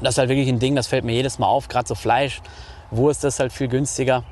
Das 0.00 0.14
ist 0.14 0.18
halt 0.18 0.28
wirklich 0.28 0.48
ein 0.48 0.60
Ding, 0.60 0.76
das 0.76 0.86
fällt 0.86 1.04
mir 1.04 1.12
jedes 1.12 1.38
Mal 1.38 1.48
auf. 1.48 1.68
Gerade 1.68 1.88
so 1.88 1.94
Fleisch, 1.94 2.40
Wurst 2.90 3.24
ist 3.24 3.40
halt 3.40 3.52
viel 3.52 3.68
günstiger. 3.68 4.22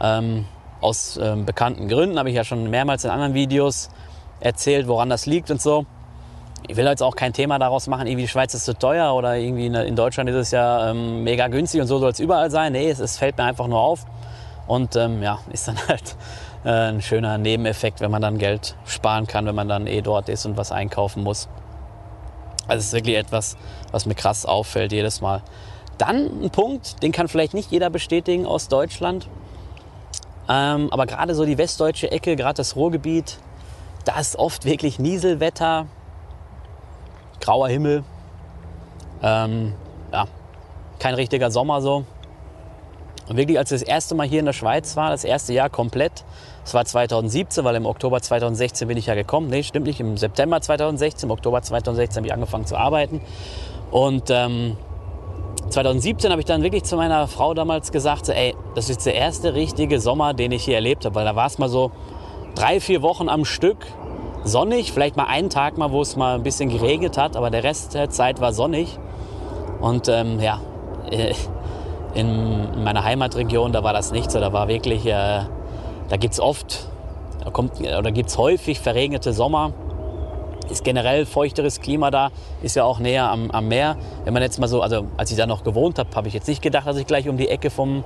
Ähm, 0.00 0.46
aus 0.80 1.18
ähm, 1.22 1.44
bekannten 1.44 1.88
Gründen 1.88 2.18
habe 2.18 2.30
ich 2.30 2.34
ja 2.34 2.44
schon 2.44 2.68
mehrmals 2.68 3.04
in 3.04 3.10
anderen 3.10 3.34
Videos 3.34 3.90
erzählt, 4.40 4.88
woran 4.88 5.08
das 5.08 5.26
liegt 5.26 5.50
und 5.50 5.60
so. 5.60 5.86
Ich 6.68 6.76
will 6.76 6.86
jetzt 6.86 7.02
auch 7.02 7.16
kein 7.16 7.32
Thema 7.32 7.58
daraus 7.58 7.88
machen, 7.88 8.06
irgendwie 8.06 8.22
die 8.22 8.28
Schweiz 8.28 8.54
ist 8.54 8.64
zu 8.64 8.78
teuer 8.78 9.14
oder 9.14 9.36
irgendwie 9.36 9.66
in 9.66 9.96
Deutschland 9.96 10.30
ist 10.30 10.36
es 10.36 10.50
ja 10.52 10.90
ähm, 10.90 11.24
mega 11.24 11.48
günstig 11.48 11.80
und 11.80 11.88
so 11.88 11.98
soll 11.98 12.10
es 12.10 12.20
überall 12.20 12.50
sein. 12.50 12.72
Nee, 12.72 12.88
es, 12.88 13.00
es, 13.00 13.18
fällt 13.18 13.36
mir 13.36 13.44
einfach 13.44 13.66
nur 13.66 13.80
auf. 13.80 14.06
Und 14.66 14.94
ähm, 14.96 15.22
ja, 15.22 15.38
ist 15.52 15.66
dann 15.68 15.76
halt 15.88 16.16
äh, 16.64 16.68
ein 16.70 17.02
schöner 17.02 17.36
Nebeneffekt, 17.38 18.00
wenn 18.00 18.10
man 18.10 18.22
dann 18.22 18.38
Geld 18.38 18.76
sparen 18.86 19.26
kann, 19.26 19.46
wenn 19.46 19.54
man 19.54 19.68
dann 19.68 19.86
eh 19.86 20.02
dort 20.02 20.28
ist 20.28 20.46
und 20.46 20.56
was 20.56 20.70
einkaufen 20.70 21.22
muss. 21.22 21.48
Also 22.68 22.78
es 22.78 22.86
ist 22.86 22.92
wirklich 22.92 23.16
etwas, 23.16 23.56
was 23.90 24.06
mir 24.06 24.14
krass 24.14 24.46
auffällt 24.46 24.92
jedes 24.92 25.20
Mal. 25.20 25.42
Dann 25.98 26.44
ein 26.44 26.50
Punkt, 26.50 27.02
den 27.02 27.12
kann 27.12 27.28
vielleicht 27.28 27.54
nicht 27.54 27.70
jeder 27.70 27.90
bestätigen 27.90 28.46
aus 28.46 28.68
Deutschland. 28.68 29.28
Ähm, 30.48 30.92
aber 30.92 31.06
gerade 31.06 31.34
so 31.34 31.44
die 31.44 31.58
westdeutsche 31.58 32.10
Ecke, 32.10 32.36
gerade 32.36 32.54
das 32.54 32.76
Ruhrgebiet, 32.76 33.38
da 34.04 34.18
ist 34.18 34.36
oft 34.36 34.64
wirklich 34.64 34.98
Nieselwetter, 34.98 35.86
grauer 37.42 37.68
Himmel. 37.68 38.04
Ähm, 39.22 39.74
ja, 40.12 40.26
kein 40.98 41.14
richtiger 41.14 41.50
Sommer 41.50 41.82
so. 41.82 42.04
Und 43.28 43.36
wirklich, 43.36 43.58
als 43.58 43.70
ich 43.70 43.80
das 43.80 43.88
erste 43.88 44.14
Mal 44.14 44.26
hier 44.26 44.40
in 44.40 44.46
der 44.46 44.52
Schweiz 44.52 44.96
war, 44.96 45.10
das 45.10 45.24
erste 45.24 45.52
Jahr 45.52 45.70
komplett, 45.70 46.24
das 46.64 46.74
war 46.74 46.84
2017, 46.84 47.64
weil 47.64 47.76
im 47.76 47.86
Oktober 47.86 48.20
2016 48.20 48.88
bin 48.88 48.96
ich 48.96 49.06
ja 49.06 49.14
gekommen. 49.14 49.48
Nee, 49.48 49.62
stimmt 49.62 49.86
nicht, 49.86 50.00
im 50.00 50.16
September 50.16 50.60
2016, 50.60 51.28
im 51.28 51.32
Oktober 51.32 51.62
2016 51.62 52.20
habe 52.20 52.26
ich 52.26 52.32
angefangen 52.32 52.66
zu 52.66 52.76
arbeiten. 52.76 53.20
Und 53.90 54.30
ähm, 54.30 54.76
2017 55.68 56.30
habe 56.30 56.40
ich 56.40 56.46
dann 56.46 56.62
wirklich 56.62 56.84
zu 56.84 56.96
meiner 56.96 57.28
Frau 57.28 57.54
damals 57.54 57.92
gesagt, 57.92 58.26
so, 58.26 58.32
ey, 58.32 58.54
das 58.74 58.90
ist 58.90 59.06
der 59.06 59.14
erste 59.14 59.54
richtige 59.54 60.00
Sommer, 60.00 60.34
den 60.34 60.52
ich 60.52 60.64
hier 60.64 60.74
erlebt 60.74 61.04
habe. 61.04 61.14
Weil 61.14 61.24
da 61.24 61.36
war 61.36 61.46
es 61.46 61.58
mal 61.58 61.68
so 61.68 61.92
drei, 62.54 62.80
vier 62.80 63.02
Wochen 63.02 63.28
am 63.28 63.44
Stück 63.44 63.86
sonnig. 64.44 64.92
Vielleicht 64.92 65.16
mal 65.16 65.26
einen 65.26 65.50
Tag 65.50 65.78
mal, 65.78 65.90
wo 65.90 66.00
es 66.02 66.16
mal 66.16 66.34
ein 66.34 66.42
bisschen 66.42 66.68
geregnet 66.68 67.16
hat, 67.18 67.36
aber 67.36 67.50
der 67.50 67.64
Rest 67.64 67.94
der 67.94 68.10
Zeit 68.10 68.40
war 68.40 68.52
sonnig. 68.52 68.98
Und 69.80 70.08
ähm, 70.08 70.40
ja, 70.40 70.60
äh, 71.10 71.34
in 72.14 72.84
meiner 72.84 73.04
Heimatregion, 73.04 73.72
da 73.72 73.82
war 73.82 73.92
das 73.92 74.12
nicht 74.12 74.30
so. 74.30 74.40
Da 74.40 74.52
war 74.52 74.68
wirklich, 74.68 75.06
äh, 75.06 75.40
da 76.08 76.16
gibt 76.18 76.34
es 76.34 76.40
oft, 76.40 76.88
da 77.42 77.50
kommt, 77.50 77.80
oder 77.80 78.12
gibt 78.12 78.28
es 78.28 78.38
häufig 78.38 78.80
verregnete 78.80 79.32
Sommer 79.32 79.72
ist 80.70 80.84
generell 80.84 81.26
feuchteres 81.26 81.80
Klima 81.80 82.10
da, 82.10 82.30
ist 82.62 82.76
ja 82.76 82.84
auch 82.84 82.98
näher 82.98 83.30
am, 83.30 83.50
am 83.50 83.68
Meer. 83.68 83.96
Wenn 84.24 84.32
man 84.32 84.42
jetzt 84.42 84.58
mal 84.58 84.66
so, 84.66 84.80
also 84.80 85.06
als 85.16 85.30
ich 85.30 85.36
da 85.36 85.46
noch 85.46 85.64
gewohnt 85.64 85.98
habe, 85.98 86.08
habe 86.14 86.28
ich 86.28 86.34
jetzt 86.34 86.48
nicht 86.48 86.62
gedacht, 86.62 86.86
dass 86.86 86.96
ich 86.96 87.06
gleich 87.06 87.28
um 87.28 87.36
die 87.36 87.48
Ecke 87.48 87.70
vom, 87.70 88.04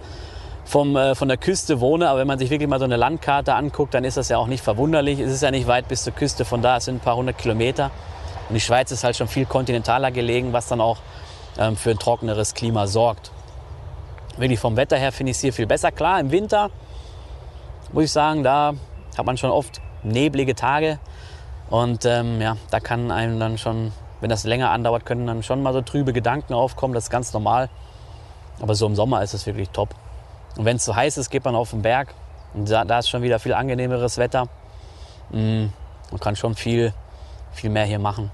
vom, 0.67 0.97
äh, 0.97 1.15
von 1.15 1.29
der 1.29 1.39
Küste 1.39 1.81
wohne. 1.81 2.11
Aber 2.11 2.21
wenn 2.21 2.27
man 2.27 2.39
sich 2.39 2.51
wirklich 2.51 2.69
mal 2.69 2.79
so 2.79 2.85
eine 2.85 2.97
Landkarte 2.97 3.55
anguckt, 3.55 3.95
dann 3.95 4.05
ist 4.05 4.17
das 4.19 4.29
ja 4.29 4.37
auch 4.37 4.49
nicht 4.49 4.63
verwunderlich. 4.63 5.21
Es 5.21 5.33
ist 5.33 5.43
ja 5.43 5.51
nicht 5.51 5.67
weit 5.67 5.89
bis 5.89 6.05
zur 6.05 6.13
Küste, 6.13 6.45
von 6.45 6.61
da 6.61 6.79
sind 6.81 6.97
ein 6.97 7.01
paar 7.01 7.17
hundert 7.17 7.39
Kilometer. 7.39 7.91
Und 8.49 8.55
die 8.55 8.61
Schweiz 8.61 8.91
ist 8.91 9.03
halt 9.03 9.17
schon 9.17 9.29
viel 9.29 9.47
kontinentaler 9.47 10.11
gelegen, 10.11 10.53
was 10.53 10.69
dann 10.69 10.81
auch 10.81 10.99
ähm, 11.59 11.77
für 11.77 11.91
ein 11.91 11.99
trockeneres 11.99 12.55
Klima 12.55 12.87
sorgt. 12.87 13.31
Wirklich 14.37 14.61
vom 14.61 14.77
Wetter 14.77 14.99
her 14.99 15.13
finde 15.13 15.31
ich 15.31 15.39
es 15.39 15.41
hier 15.41 15.53
viel 15.53 15.67
besser. 15.67 15.91
Klar, 15.91 16.21
im 16.21 16.31
Winter 16.31 16.71
muss 17.93 18.05
ich 18.05 18.13
sagen, 18.13 18.43
da 18.43 18.75
hat 19.17 19.25
man 19.25 19.39
schon 19.39 19.51
oft 19.51 19.81
neblige 20.03 20.55
Tage. 20.55 20.99
Und 21.71 22.05
ähm, 22.05 22.41
ja, 22.41 22.57
da 22.71 22.79
kann 22.81 23.11
einem 23.11 23.41
dann 23.41 23.59
schon, 23.59 23.93
wenn 24.21 24.31
das 24.31 24.45
länger 24.45 24.71
andauert, 24.71 25.07
können 25.07 25.27
dann 25.27 25.43
schon 25.43 25.63
mal 25.63 25.73
so 25.73 25.81
trübe 25.81 26.13
Gedanken 26.13 26.55
aufkommen. 26.55 26.95
Das 26.95 27.05
ist 27.05 27.11
ganz 27.11 27.33
normal. 27.33 27.71
Aber 28.61 28.75
so 28.75 28.87
im 28.87 28.95
Sommer 28.95 29.23
ist 29.23 29.35
es 29.35 29.47
wirklich 29.47 29.71
top. 29.71 29.95
Und 30.57 30.65
wenn 30.65 30.77
es 30.77 30.85
so 30.85 30.95
heiß 30.95 31.19
ist, 31.19 31.31
geht 31.31 31.45
man 31.45 31.55
auf 31.55 31.71
den 31.71 31.83
Berg. 31.83 32.15
Und 32.55 32.71
da, 32.71 32.85
da 32.85 32.99
ist 33.01 33.09
schon 33.09 33.23
wieder 33.23 33.39
viel 33.39 33.55
angenehmeres 33.55 34.19
Wetter. 34.19 34.49
Mm, 35.31 35.67
man 36.11 36.21
kann 36.21 36.37
schon 36.37 36.55
viel, 36.55 36.93
viel 37.53 37.71
mehr 37.71 37.85
hier 37.85 37.99
machen. 37.99 38.31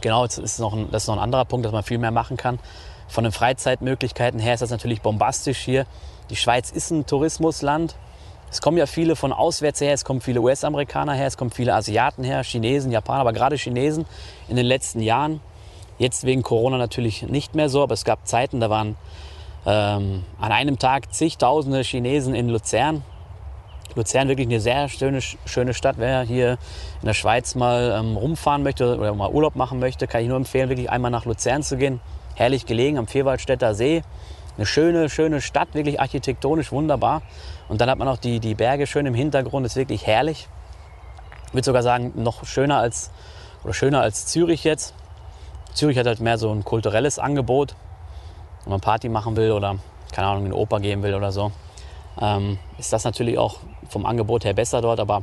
Genau, 0.00 0.24
das 0.24 0.38
ist, 0.38 0.58
noch 0.58 0.72
ein, 0.72 0.90
das 0.90 1.02
ist 1.02 1.08
noch 1.08 1.16
ein 1.16 1.22
anderer 1.22 1.44
Punkt, 1.44 1.66
dass 1.66 1.72
man 1.72 1.82
viel 1.82 1.98
mehr 1.98 2.10
machen 2.10 2.36
kann. 2.36 2.58
Von 3.08 3.24
den 3.24 3.32
Freizeitmöglichkeiten 3.32 4.40
her 4.40 4.54
ist 4.54 4.60
das 4.60 4.70
natürlich 4.70 5.02
bombastisch 5.02 5.58
hier. 5.58 5.84
Die 6.30 6.36
Schweiz 6.36 6.70
ist 6.70 6.90
ein 6.90 7.06
Tourismusland. 7.06 7.96
Es 8.50 8.62
kommen 8.62 8.78
ja 8.78 8.86
viele 8.86 9.14
von 9.14 9.32
auswärts 9.32 9.80
her, 9.80 9.92
es 9.92 10.04
kommen 10.04 10.20
viele 10.20 10.40
US-Amerikaner 10.40 11.12
her, 11.12 11.26
es 11.26 11.36
kommen 11.36 11.50
viele 11.50 11.74
Asiaten 11.74 12.24
her, 12.24 12.42
Chinesen, 12.42 12.90
Japaner, 12.90 13.20
aber 13.20 13.32
gerade 13.32 13.56
Chinesen 13.56 14.06
in 14.48 14.56
den 14.56 14.66
letzten 14.66 15.00
Jahren. 15.00 15.40
Jetzt 15.98 16.24
wegen 16.24 16.42
Corona 16.42 16.78
natürlich 16.78 17.22
nicht 17.22 17.54
mehr 17.54 17.68
so, 17.68 17.82
aber 17.82 17.94
es 17.94 18.04
gab 18.04 18.26
Zeiten, 18.26 18.58
da 18.58 18.70
waren 18.70 18.96
ähm, 19.66 20.24
an 20.40 20.52
einem 20.52 20.78
Tag 20.78 21.12
zigtausende 21.12 21.82
Chinesen 21.82 22.34
in 22.34 22.48
Luzern. 22.48 23.02
Luzern 23.94 24.28
wirklich 24.28 24.46
eine 24.46 24.60
sehr 24.60 24.88
schöne, 24.88 25.20
schöne 25.20 25.74
Stadt. 25.74 25.96
Wer 25.98 26.22
hier 26.22 26.58
in 27.00 27.06
der 27.06 27.14
Schweiz 27.14 27.54
mal 27.54 27.96
ähm, 27.98 28.16
rumfahren 28.16 28.62
möchte 28.62 28.96
oder 28.96 29.14
mal 29.14 29.30
Urlaub 29.30 29.56
machen 29.56 29.80
möchte, 29.80 30.06
kann 30.06 30.22
ich 30.22 30.28
nur 30.28 30.36
empfehlen, 30.36 30.68
wirklich 30.68 30.90
einmal 30.90 31.10
nach 31.10 31.24
Luzern 31.24 31.62
zu 31.62 31.76
gehen. 31.76 32.00
Herrlich 32.36 32.66
gelegen 32.66 32.98
am 32.98 33.06
Vierwaldstätter 33.06 33.74
See. 33.74 34.02
Eine 34.56 34.66
schöne, 34.66 35.08
schöne 35.08 35.40
Stadt, 35.40 35.74
wirklich 35.74 36.00
architektonisch 36.00 36.72
wunderbar. 36.72 37.22
Und 37.68 37.80
dann 37.80 37.90
hat 37.90 37.98
man 37.98 38.08
auch 38.08 38.18
die, 38.18 38.40
die 38.40 38.54
Berge 38.54 38.86
schön 38.86 39.06
im 39.06 39.14
Hintergrund, 39.14 39.66
ist 39.66 39.76
wirklich 39.76 40.06
herrlich. 40.06 40.48
Ich 41.48 41.54
würde 41.54 41.64
sogar 41.64 41.82
sagen, 41.82 42.12
noch 42.14 42.44
schöner 42.44 42.78
als, 42.78 43.10
oder 43.64 43.74
schöner 43.74 44.00
als 44.02 44.26
Zürich 44.26 44.64
jetzt. 44.64 44.94
Zürich 45.74 45.98
hat 45.98 46.06
halt 46.06 46.20
mehr 46.20 46.38
so 46.38 46.50
ein 46.52 46.64
kulturelles 46.64 47.18
Angebot. 47.18 47.74
Wenn 48.64 48.70
man 48.72 48.80
Party 48.80 49.08
machen 49.08 49.36
will 49.36 49.52
oder, 49.52 49.76
keine 50.12 50.28
Ahnung, 50.28 50.46
in 50.46 50.52
die 50.52 50.56
Oper 50.56 50.80
gehen 50.80 51.02
will 51.02 51.14
oder 51.14 51.32
so, 51.32 51.52
ähm, 52.20 52.58
ist 52.78 52.92
das 52.92 53.04
natürlich 53.04 53.38
auch 53.38 53.56
vom 53.88 54.06
Angebot 54.06 54.44
her 54.44 54.54
besser 54.54 54.80
dort. 54.80 55.00
Aber 55.00 55.22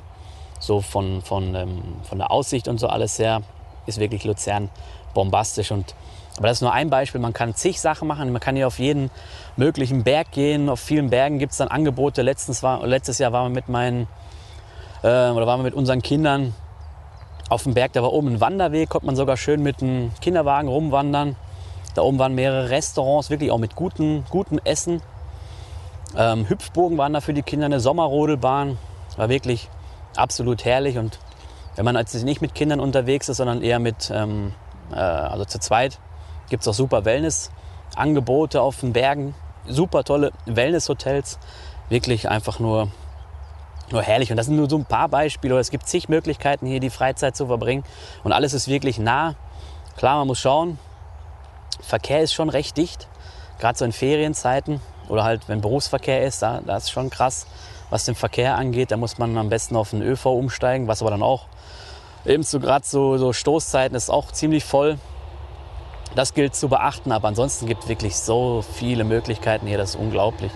so 0.60 0.82
von, 0.82 1.22
von, 1.22 1.56
ähm, 1.56 1.82
von 2.04 2.18
der 2.18 2.32
Aussicht 2.32 2.68
und 2.68 2.80
so 2.80 2.88
alles 2.88 3.20
her 3.20 3.42
ist 3.86 4.00
wirklich 4.00 4.24
Luzern 4.24 4.70
bombastisch. 5.14 5.72
Und 5.72 5.96
aber 6.38 6.48
das 6.48 6.58
ist 6.58 6.62
nur 6.62 6.74
ein 6.74 6.90
Beispiel. 6.90 7.20
Man 7.20 7.34
kann 7.34 7.56
zig 7.56 7.82
Sachen 7.82 8.08
machen. 8.08 8.32
Man 8.32 8.40
kann 8.40 8.56
hier 8.56 8.68
auf 8.68 8.78
jeden 8.78 9.10
möglichen 9.56 10.04
Berg 10.04 10.32
gehen. 10.32 10.70
Auf 10.70 10.80
vielen 10.80 11.10
Bergen 11.10 11.40
gibt 11.40 11.54
es 11.54 11.58
dann 11.58 11.68
Angebote. 11.68 12.22
Letztens 12.22 12.62
war, 12.62 12.86
letztes 12.86 13.18
Jahr 13.18 13.32
waren 13.32 13.52
wir 13.52 13.56
mit 13.56 13.70
meinen 13.70 14.08
äh, 15.02 15.30
oder 15.30 15.48
waren 15.48 15.60
wir 15.60 15.64
mit 15.64 15.74
unseren 15.74 16.04
Kindern 16.04 16.54
auf 17.50 17.64
dem 17.64 17.74
Berg. 17.74 17.94
Da 17.94 18.04
war 18.04 18.14
oben 18.14 18.34
ein 18.34 18.42
Wanderweg. 18.42 18.90
Konnte 18.90 19.08
man 19.08 19.16
sogar 19.16 19.36
schön 19.36 19.64
mit 19.64 19.82
einem 19.82 20.12
Kinderwagen 20.22 20.70
rumwandern. 20.70 21.36
Da 21.96 22.02
oben 22.02 22.20
waren 22.20 22.36
mehrere 22.36 22.70
Restaurants, 22.70 23.30
wirklich 23.30 23.52
auch 23.52 23.58
mit 23.58 23.76
gutem 23.76 24.24
guten 24.30 24.60
Essen. 24.60 25.02
Ähm, 26.16 26.48
Hüpfburgen 26.48 26.98
waren 26.98 27.14
da 27.14 27.22
für 27.22 27.34
die 27.34 27.42
Kinder, 27.42 27.66
eine 27.66 27.80
Sommerrodelbahn. 27.80 28.78
War 29.18 29.30
wirklich 29.30 29.70
absolut 30.16 30.66
herrlich. 30.66 30.98
Und 30.98 31.20
wenn 31.76 31.86
man 31.86 31.96
also 31.96 32.24
nicht 32.26 32.42
mit 32.42 32.56
Kindern 32.56 32.80
unterwegs 32.80 33.30
ist, 33.30 33.38
sondern 33.38 33.62
eher 33.62 33.80
mit, 33.80 34.12
ähm, 34.14 34.54
äh, 34.92 34.96
also 34.96 35.46
zu 35.46 35.60
zweit, 35.60 36.00
gibt 36.50 36.62
es 36.62 36.68
auch 36.68 36.74
super 36.74 37.06
Wellness-Angebote 37.06 38.62
auf 38.62 38.80
den 38.80 38.94
Bergen, 38.94 39.36
super 39.68 40.04
tolle 40.04 40.32
Wellness-Hotels. 40.46 41.40
Wirklich 41.90 42.30
einfach 42.30 42.60
nur, 42.60 42.90
nur 43.92 44.02
herrlich. 44.02 44.32
Und 44.32 44.38
das 44.38 44.48
sind 44.48 44.56
nur 44.56 44.70
so 44.70 44.78
ein 44.78 44.86
paar 44.86 45.10
Beispiele. 45.10 45.58
Es 45.60 45.72
gibt 45.72 45.88
zig 45.88 46.10
Möglichkeiten, 46.10 46.66
hier 46.66 46.80
die 46.80 46.90
Freizeit 46.90 47.36
zu 47.36 47.48
verbringen. 47.48 47.84
Und 48.24 48.34
alles 48.34 48.54
ist 48.54 48.68
wirklich 48.68 49.00
nah. 49.00 49.36
Klar, 49.98 50.18
man 50.20 50.28
muss 50.28 50.40
schauen. 50.40 50.80
Verkehr 51.82 52.22
ist 52.22 52.34
schon 52.34 52.50
recht 52.50 52.78
dicht. 52.78 53.08
Gerade 53.60 53.78
so 53.78 53.86
in 53.86 53.92
Ferienzeiten 53.92 54.82
oder 55.10 55.24
halt, 55.24 55.48
wenn 55.48 55.62
Berufsverkehr 55.62 56.24
ist, 56.24 56.42
da, 56.42 56.62
da 56.66 56.78
ist 56.78 56.92
schon 56.92 57.10
krass, 57.10 57.48
was 57.90 58.06
den 58.06 58.16
Verkehr 58.16 58.56
angeht. 58.56 58.92
Da 58.92 58.98
muss 58.98 59.18
man 59.18 59.38
am 59.38 59.50
besten 59.50 59.76
auf 59.76 59.92
den 59.92 60.02
ÖV 60.02 60.26
umsteigen, 60.28 60.88
was 60.88 61.02
aber 61.02 61.12
dann 61.12 61.24
auch 61.24 61.48
Eben 62.28 62.44
so 62.44 62.60
gerade 62.60 62.86
so, 62.86 63.18
so 63.18 63.32
Stoßzeiten 63.32 63.96
ist 63.96 64.10
auch 64.10 64.34
ziemlich 64.34 64.66
voll. 64.66 64.98
Das 66.16 66.34
gilt 66.34 66.56
zu 66.56 66.68
beachten, 66.68 67.14
aber 67.14 67.30
ansonsten 67.30 67.68
gibt 67.68 67.84
es 67.84 67.90
wirklich 67.90 68.18
so 68.18 68.64
viele 68.74 69.06
Möglichkeiten 69.06 69.66
hier, 69.66 69.78
das 69.78 69.92
ist 69.92 69.96
unglaublich. 69.96 70.52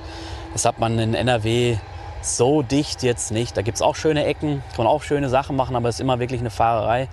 Das 0.52 0.66
hat 0.66 0.80
man 0.80 1.00
in 1.00 1.14
NRW 1.14 1.78
so 2.22 2.62
dicht 2.62 3.04
jetzt 3.04 3.32
nicht. 3.32 3.56
Da 3.56 3.62
gibt 3.62 3.76
es 3.76 3.82
auch 3.82 3.96
schöne 3.96 4.26
Ecken, 4.26 4.64
kann 4.76 4.86
man 4.86 4.88
auch 4.88 5.02
schöne 5.02 5.30
Sachen 5.30 5.56
machen, 5.56 5.78
aber 5.78 5.88
es 5.88 5.96
ist 5.96 6.02
immer 6.02 6.20
wirklich 6.20 6.42
eine 6.42 6.50
Fahrerei. 6.50 7.08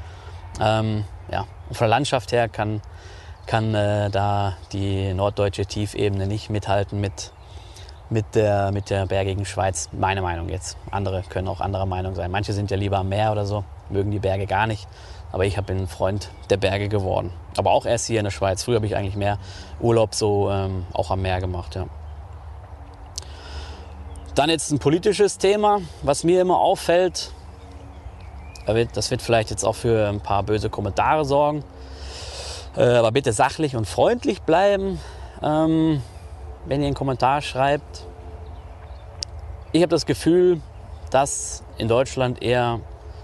Ähm, 0.60 1.04
ja, 1.30 1.46
von 1.70 1.78
der 1.78 1.88
Landschaft 1.88 2.32
her 2.32 2.48
kann, 2.48 2.82
kann 3.48 3.74
äh, 3.74 4.10
da 4.10 4.56
die 4.72 5.14
norddeutsche 5.14 5.64
Tiefebene 5.64 6.26
nicht 6.26 6.50
mithalten 6.50 7.00
mit, 7.00 7.32
mit, 8.10 8.34
der, 8.34 8.70
mit 8.72 8.90
der 8.90 9.06
bergigen 9.06 9.46
Schweiz. 9.46 9.88
Meine 9.92 10.20
Meinung 10.20 10.50
jetzt. 10.50 10.76
Andere 10.90 11.22
können 11.22 11.48
auch 11.48 11.60
anderer 11.60 11.86
Meinung 11.86 12.14
sein. 12.14 12.30
Manche 12.30 12.52
sind 12.52 12.70
ja 12.70 12.76
lieber 12.76 12.98
am 12.98 13.08
Meer 13.08 13.32
oder 13.32 13.46
so, 13.46 13.64
mögen 13.88 14.10
die 14.10 14.18
Berge 14.18 14.46
gar 14.46 14.66
nicht. 14.66 14.86
Aber 15.32 15.46
ich 15.46 15.60
bin 15.62 15.78
ein 15.78 15.88
Freund 15.88 16.30
der 16.50 16.58
Berge 16.58 16.88
geworden. 16.88 17.32
Aber 17.56 17.70
auch 17.70 17.86
erst 17.86 18.06
hier 18.06 18.20
in 18.20 18.24
der 18.24 18.30
Schweiz. 18.30 18.62
Früher 18.64 18.76
habe 18.76 18.86
ich 18.86 18.96
eigentlich 18.96 19.16
mehr 19.16 19.38
Urlaub 19.80 20.14
so 20.14 20.50
ähm, 20.50 20.86
auch 20.92 21.10
am 21.10 21.22
Meer 21.22 21.40
gemacht. 21.40 21.74
Ja. 21.74 21.86
Dann 24.34 24.50
jetzt 24.50 24.70
ein 24.70 24.78
politisches 24.78 25.38
Thema, 25.38 25.80
was 26.02 26.22
mir 26.22 26.42
immer 26.42 26.58
auffällt. 26.58 27.32
Das 28.92 29.10
wird 29.10 29.22
vielleicht 29.22 29.48
jetzt 29.48 29.64
auch 29.64 29.74
für 29.74 30.08
ein 30.08 30.20
paar 30.20 30.42
böse 30.42 30.68
Kommentare 30.68 31.24
sorgen. 31.24 31.64
Äh, 32.78 32.84
aber 32.94 33.10
bitte 33.10 33.32
sachlich 33.32 33.74
und 33.74 33.86
freundlich 33.86 34.42
bleiben, 34.42 35.00
ähm, 35.42 36.00
wenn 36.64 36.80
ihr 36.80 36.86
einen 36.86 36.94
Kommentar 36.94 37.42
schreibt. 37.42 38.06
Ich 39.72 39.82
habe 39.82 39.90
das 39.90 40.06
Gefühl, 40.06 40.60
dass 41.10 41.64
in 41.76 41.88
Deutschland 41.88 42.40
eher 42.40 42.78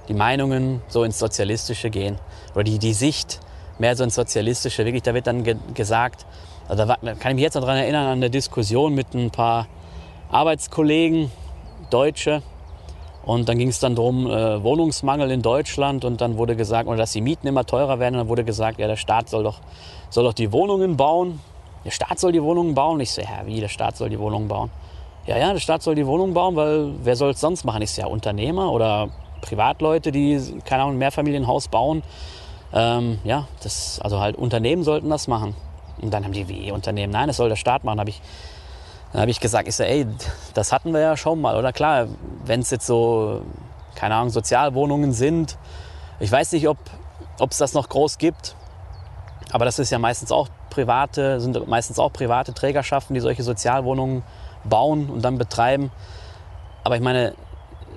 die 0.09 0.15
Meinungen 0.15 0.83
so 0.89 1.05
ins 1.05 1.21
Sozialistische 1.21 1.89
gehen. 1.91 2.19
Oder 2.55 2.65
die, 2.65 2.81
die 2.81 2.95
Sicht 2.95 3.39
mehr 3.79 3.95
so 3.95 4.03
ins 4.03 4.17
Sozialistische. 4.17 4.85
Wirklich, 4.85 5.05
da 5.05 5.15
wird 5.15 5.29
dann 5.29 5.45
ge 5.45 5.57
gesagt, 5.73 6.27
also 6.67 6.85
da 6.85 6.97
kann 6.97 7.31
ich 7.31 7.35
mich 7.35 7.43
jetzt 7.43 7.55
noch 7.55 7.63
daran 7.63 7.77
erinnern, 7.77 8.07
an 8.07 8.13
eine 8.13 8.31
Diskussion 8.31 8.93
mit 8.93 9.15
ein 9.15 9.31
paar 9.31 9.69
Arbeitskollegen, 10.31 11.31
Deutsche. 11.91 12.43
Und 13.25 13.49
dann 13.49 13.59
ging 13.59 13.69
es 13.69 13.81
dann 13.81 13.95
darum, 13.95 14.27
äh, 14.27 14.63
Wohnungsmangel 14.63 15.31
in 15.31 15.41
Deutschland 15.41 16.05
und 16.05 16.21
dann 16.21 16.37
wurde 16.37 16.57
gesagt, 16.57 16.89
oder 16.89 16.99
dass 16.99 17.13
die 17.13 17.23
Mieten 17.23 17.47
immer 17.47 17.65
teurer 17.65 17.99
werden. 17.99 18.15
Und 18.15 18.21
dann 18.21 18.29
wurde 18.29 18.45
gesagt, 18.45 18.79
ja, 18.79 18.87
der 18.87 18.97
Staat 18.97 19.31
soll 19.31 19.45
doch, 19.45 19.61
soll 20.11 20.25
doch 20.25 20.35
die 20.35 20.53
Wohnungen 20.53 20.97
bauen. 20.97 21.41
Der 21.85 21.91
Staat 21.91 22.19
soll 22.19 22.33
die 22.33 22.43
Wohnungen 22.43 22.75
bauen. 22.75 23.01
Ich 23.01 23.13
so, 23.13 23.23
ja, 23.23 23.47
wie, 23.47 23.61
der 23.61 23.69
Staat 23.69 23.97
soll 23.97 24.11
die 24.11 24.19
Wohnungen 24.19 24.49
bauen? 24.49 24.71
Ja, 25.27 25.39
ja, 25.39 25.53
der 25.53 25.61
Staat 25.61 25.83
soll 25.83 25.95
die 25.95 26.07
Wohnungen 26.07 26.35
bauen, 26.35 26.55
weil 26.55 26.93
wer 27.03 27.17
soll 27.17 27.31
es 27.31 27.41
sonst 27.41 27.65
machen? 27.65 27.81
Ich 27.81 27.93
so, 27.93 28.03
ja, 28.03 28.09
Unternehmer 28.09 28.71
oder 28.71 29.09
Privatleute, 29.41 30.13
die, 30.13 30.39
keine 30.65 30.83
Ahnung, 30.83 30.97
ein 30.97 30.99
Mehrfamilienhaus 30.99 31.69
bauen. 31.69 32.03
Ähm, 32.75 33.21
ja, 33.25 33.47
das, 33.63 34.01
also 34.03 34.21
halt 34.21 34.37
Unternehmen 34.37 34.83
sollten 34.83 35.09
das 35.09 35.29
machen. 35.29 35.55
Und 36.01 36.13
dann 36.13 36.25
haben 36.25 36.33
die, 36.33 36.49
wie 36.49 36.73
Unternehmen? 36.73 37.13
Nein, 37.13 37.29
das 37.29 37.39
soll 37.39 37.49
der 37.49 37.57
Staat 37.57 37.85
machen. 37.85 38.01
habe 38.01 38.11
ich 38.11 38.21
dann 39.15 39.21
habe 39.21 39.31
ich 39.31 39.39
gesagt, 39.39 39.69
ich 39.69 39.77
so, 39.77 39.85
ey, 39.85 40.09
das 40.55 40.73
hatten 40.73 40.93
wir 40.93 40.99
ja 40.99 41.17
schon 41.17 41.41
mal, 41.41 41.57
oder 41.57 41.73
klar, 41.73 42.09
wenn 42.45 42.59
es 42.59 42.71
jetzt 42.71 42.85
so, 42.85 43.43
keine 43.95 44.17
Ahnung, 44.17 44.31
Sozialwohnungen 44.31 45.13
sind, 45.13 45.57
ich 46.19 46.33
weiß 46.33 46.51
nicht, 46.51 46.67
ob 46.67 46.79
es 47.49 47.59
das 47.59 47.75
noch 47.75 47.89
groß 47.89 48.19
gibt, 48.19 48.57
aber 49.53 49.67
das 49.67 49.79
ist 49.79 49.91
ja 49.91 50.01
meistens 50.01 50.33
auch 50.33 50.49
private, 50.69 51.39
sind 51.39 51.69
meistens 51.69 52.01
auch 52.01 52.13
private 52.13 52.55
Trägerschaften, 52.55 53.15
die 53.15 53.21
solche 53.21 53.45
Sozialwohnungen 53.45 54.25
bauen 54.65 55.09
und 55.09 55.25
dann 55.25 55.39
betreiben. 55.39 55.93
Aber 56.83 56.97
ich 56.97 57.03
meine, 57.03 57.35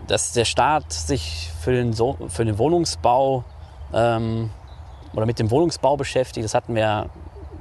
dass 0.05 0.33
der 0.33 0.45
Staat 0.45 0.93
sich 0.93 1.51
für 1.59 1.71
den, 1.71 1.93
so 1.93 2.15
für 2.27 2.45
den 2.45 2.59
Wohnungsbau 2.59 3.43
ähm, 3.91 4.51
oder 5.15 5.25
mit 5.25 5.39
dem 5.39 5.49
Wohnungsbau 5.49 5.97
beschäftigt, 5.97 6.45
das 6.45 6.53
hatten 6.53 6.75
wir 6.75 7.09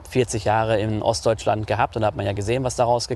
40 0.06 0.44
Jahre 0.44 0.78
in 0.78 1.02
Ostdeutschland 1.02 1.66
gehabt 1.66 1.96
und 1.96 2.02
da 2.02 2.08
hat 2.08 2.16
man 2.16 2.26
ja 2.26 2.32
gesehen, 2.32 2.64
was 2.64 2.76
daraus, 2.76 3.08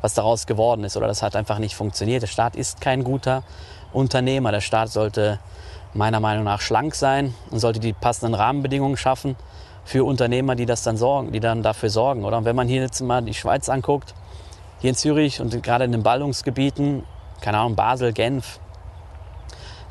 was 0.00 0.14
daraus 0.14 0.46
geworden 0.46 0.84
ist. 0.84 0.96
Oder 0.96 1.06
das 1.06 1.22
hat 1.22 1.36
einfach 1.36 1.58
nicht 1.58 1.74
funktioniert. 1.74 2.22
Der 2.22 2.26
Staat 2.26 2.56
ist 2.56 2.80
kein 2.80 3.04
guter 3.04 3.42
Unternehmer. 3.92 4.52
Der 4.52 4.60
Staat 4.60 4.90
sollte 4.90 5.38
meiner 5.94 6.20
Meinung 6.20 6.44
nach 6.44 6.60
schlank 6.60 6.94
sein 6.94 7.34
und 7.50 7.60
sollte 7.60 7.80
die 7.80 7.92
passenden 7.92 8.34
Rahmenbedingungen 8.34 8.96
schaffen 8.96 9.36
für 9.84 10.04
Unternehmer, 10.04 10.54
die 10.54 10.66
das 10.66 10.82
dann 10.82 10.96
sorgen, 10.96 11.32
die 11.32 11.40
dann 11.40 11.62
dafür 11.62 11.90
sorgen. 11.90 12.24
Oder 12.24 12.38
und 12.38 12.44
wenn 12.44 12.56
man 12.56 12.68
hier 12.68 12.82
jetzt 12.82 13.00
mal 13.00 13.22
die 13.22 13.34
Schweiz 13.34 13.68
anguckt, 13.68 14.14
hier 14.80 14.90
in 14.90 14.96
Zürich 14.96 15.40
und 15.40 15.62
gerade 15.62 15.84
in 15.84 15.92
den 15.92 16.02
Ballungsgebieten, 16.02 17.04
keine 17.40 17.58
Ahnung, 17.58 17.76
Basel, 17.76 18.12
Genf, 18.12 18.58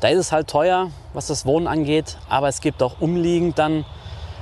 da 0.00 0.08
ist 0.08 0.18
es 0.18 0.32
halt 0.32 0.48
teuer, 0.48 0.90
was 1.14 1.28
das 1.28 1.46
Wohnen 1.46 1.66
angeht, 1.66 2.18
aber 2.28 2.48
es 2.48 2.60
gibt 2.60 2.82
auch 2.82 3.00
umliegend 3.00 3.58
dann 3.58 3.84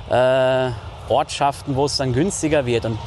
äh, 0.09 0.71
Ortschaften, 1.09 1.75
wo 1.75 1.85
es 1.85 1.97
dann 1.97 2.13
günstiger 2.13 2.65
wird. 2.65 2.85
Und 2.85 2.99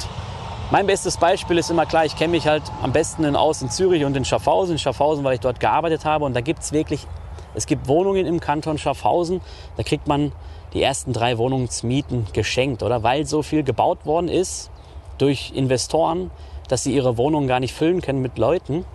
mein 0.71 0.85
bestes 0.85 1.17
Beispiel 1.17 1.57
ist 1.57 1.69
immer 1.69 1.85
klar, 1.85 2.05
ich 2.05 2.15
kenne 2.15 2.31
mich 2.31 2.47
halt 2.47 2.63
am 2.81 2.91
besten 2.91 3.23
in 3.23 3.35
aus 3.35 3.61
in 3.61 3.69
Zürich 3.69 4.03
und 4.03 4.17
in 4.17 4.25
Schaffhausen. 4.25 4.73
In 4.73 4.79
Schaffhausen, 4.79 5.23
weil 5.23 5.35
ich 5.35 5.39
dort 5.39 5.59
gearbeitet 5.59 6.05
habe. 6.05 6.25
Und 6.25 6.33
da 6.33 6.41
gibt 6.41 6.59
es 6.59 6.71
wirklich, 6.71 7.07
es 7.55 7.65
gibt 7.65 7.87
Wohnungen 7.87 8.25
im 8.25 8.39
Kanton 8.39 8.77
Schaffhausen, 8.77 9.41
da 9.77 9.83
kriegt 9.83 10.07
man 10.07 10.31
die 10.73 10.81
ersten 10.81 11.13
drei 11.13 11.37
Wohnungsmieten 11.37 12.27
geschenkt, 12.33 12.83
oder? 12.83 13.01
Weil 13.01 13.25
so 13.25 13.41
viel 13.41 13.63
gebaut 13.63 14.05
worden 14.05 14.27
ist 14.27 14.69
durch 15.17 15.53
Investoren, 15.55 16.29
dass 16.67 16.83
sie 16.83 16.93
ihre 16.93 17.17
Wohnungen 17.17 17.47
gar 17.47 17.59
nicht 17.59 17.73
füllen 17.73 18.01
können 18.01 18.21
mit 18.21 18.37
Leuten. 18.37 18.85